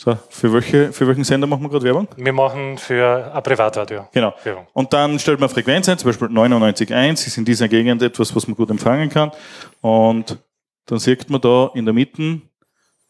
[0.00, 2.06] So, für, welche, für welchen Sender machen wir gerade Werbung?
[2.16, 4.06] Wir machen für ein Privatradio.
[4.12, 4.32] Genau.
[4.44, 4.68] Werbung.
[4.72, 8.46] Und dann stellt man Frequenz ein, zum Beispiel 99.1 ist in dieser Gegend etwas, was
[8.46, 9.32] man gut empfangen kann.
[9.80, 10.38] Und
[10.86, 12.40] dann sieht man da in der Mitte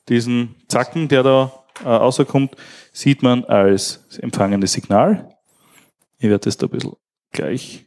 [0.09, 1.53] diesen Zacken, der da
[1.84, 2.57] äh, rauskommt,
[2.91, 5.36] sieht man als empfangendes Signal.
[6.16, 6.97] Ich werde das da ein bisschen
[7.32, 7.86] gleich,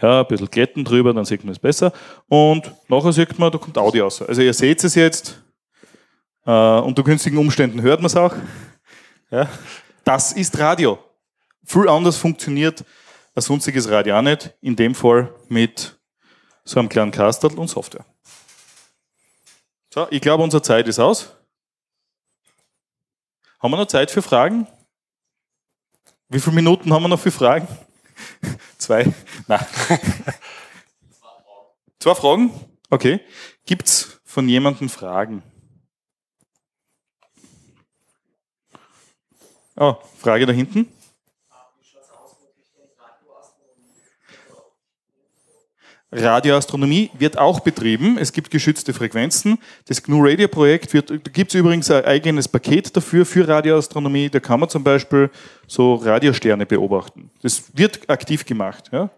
[0.00, 1.92] ja, ein bisschen glätten drüber, dann sieht man es besser.
[2.28, 4.22] Und nachher sieht man, da kommt Audio raus.
[4.22, 5.42] Also ihr seht es jetzt,
[6.50, 8.34] äh, unter günstigen Umständen hört man es auch.
[9.30, 9.48] Ja.
[10.04, 10.98] Das ist Radio
[11.70, 12.84] viel anders funktioniert
[13.34, 14.52] ein sonstiges Radio auch nicht.
[14.60, 15.98] In dem Fall mit
[16.64, 18.04] so einem kleinen Kastel und Software.
[19.94, 21.36] So, ich glaube, unsere Zeit ist aus.
[23.60, 24.66] Haben wir noch Zeit für Fragen?
[26.28, 27.68] Wie viele Minuten haben wir noch für Fragen?
[28.78, 29.12] Zwei?
[29.46, 29.66] Nein.
[31.98, 32.50] Zwei Fragen?
[32.88, 33.20] Okay.
[33.64, 35.42] Gibt es von jemandem Fragen?
[39.82, 40.86] Oh, Frage da hinten.
[46.12, 48.18] Radioastronomie wird auch betrieben.
[48.18, 49.56] Es gibt geschützte Frequenzen.
[49.86, 54.28] Das GNU Radio Projekt wird, da gibt es übrigens ein eigenes Paket dafür, für Radioastronomie.
[54.28, 55.30] Da kann man zum Beispiel
[55.66, 57.30] so Radiosterne beobachten.
[57.40, 58.90] Das wird aktiv gemacht.
[58.92, 59.08] Ja?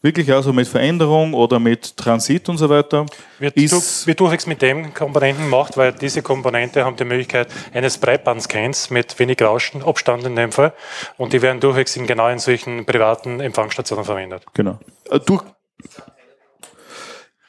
[0.00, 3.04] Wirklich also mit Veränderung oder mit Transit und so weiter.
[3.40, 3.72] Wird, Ist-
[4.04, 8.90] du, wird durchwegs mit dem Komponenten gemacht, weil diese Komponente haben die Möglichkeit eines Breitbandscans
[8.90, 10.72] mit wenig Rauschen, Abstand in dem Fall.
[11.16, 14.44] Und die werden durchwegs in genau in solchen privaten Empfangsstationen verwendet.
[14.54, 14.78] Genau.
[15.10, 15.42] Äh, Durch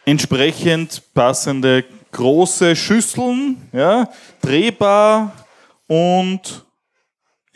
[0.05, 4.09] entsprechend passende große Schüsseln, ja,
[4.41, 5.33] drehbar
[5.87, 6.65] und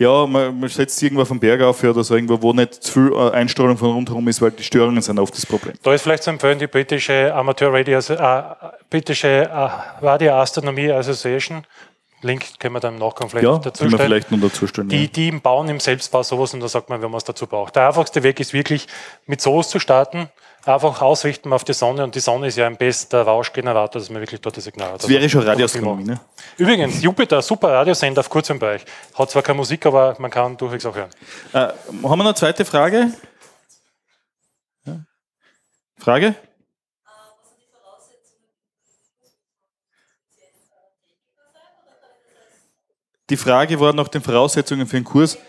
[0.04, 3.14] ja, man, man setzt irgendwo vom Berg auf oder so irgendwo, wo nicht zu viel
[3.14, 5.74] äh, Einstrahlung von rundherum ist, weil die Störungen sind oft das Problem.
[5.82, 8.44] Da ist vielleicht zu empfehlen die britische Amateur Radio, äh,
[8.90, 11.64] britische äh, Radio Astronomy Association.
[12.24, 14.02] Link können wir dann im Nachgang vielleicht Ja, dazu stellen.
[14.04, 14.90] vielleicht noch dazu stellen.
[14.90, 17.76] Die, die Bauen, im Selbstbau sowas und da sagt man, wenn man es dazu braucht.
[17.76, 18.88] Der einfachste Weg ist wirklich,
[19.26, 20.30] mit sowas zu starten,
[20.66, 24.22] einfach ausrichten auf die Sonne und die Sonne ist ja ein bester Rauschgenerator, dass man
[24.22, 25.04] wirklich dort das Signal hat.
[25.04, 26.20] Das wäre schon Also, Radioastronomie, ne?
[26.58, 28.86] Übrigens, Jupiter, super Radiosender auf kurzem Bereich.
[29.14, 31.10] Hat zwar keine Musik, aber man kann durchwegs auch hören.
[31.52, 33.12] Äh, haben wir noch eine zweite Frage?
[34.86, 35.00] Ja.
[36.00, 36.36] Frage?
[43.34, 45.40] Die Frage war nach den Voraussetzungen für den Kurs.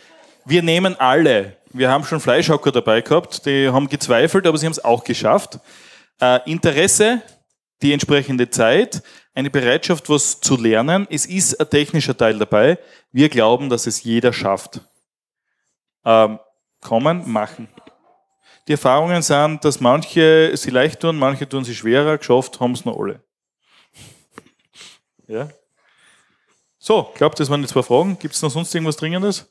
[0.47, 1.59] Wir nehmen alle.
[1.71, 5.59] Wir haben schon Fleischhocker dabei gehabt, die haben gezweifelt, aber sie haben es auch geschafft.
[6.19, 7.21] Äh, Interesse,
[7.83, 9.03] die entsprechende Zeit,
[9.35, 11.07] eine Bereitschaft, was zu lernen.
[11.11, 12.79] Es ist ein technischer Teil dabei.
[13.13, 14.81] Wir glauben, dass es jeder schafft.
[16.07, 16.39] Ähm,
[16.81, 17.69] kommen, machen.
[18.67, 22.87] Die Erfahrungen sind, dass manche sie leicht tun, manche tun sie schwerer, geschafft haben es
[22.87, 23.23] noch alle.
[25.27, 25.51] Ja.
[26.87, 28.19] So, ich glaube, das waren die zwei Fragen.
[28.19, 29.51] Gibt es noch sonst irgendwas Dringendes?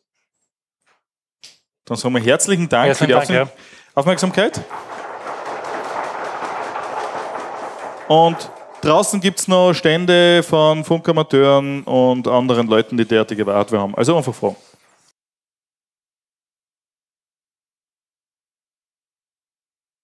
[1.84, 3.60] Dann sagen wir herzlichen Dank Herzlichen für die Dank, Aufmerk-
[3.96, 4.62] Aufmerksamkeit.
[8.08, 8.38] Und
[8.82, 13.96] draußen gibt es noch Stände von Funkamateuren und anderen Leuten, die derartige Hardware haben.
[13.96, 14.58] Also einfach fragen.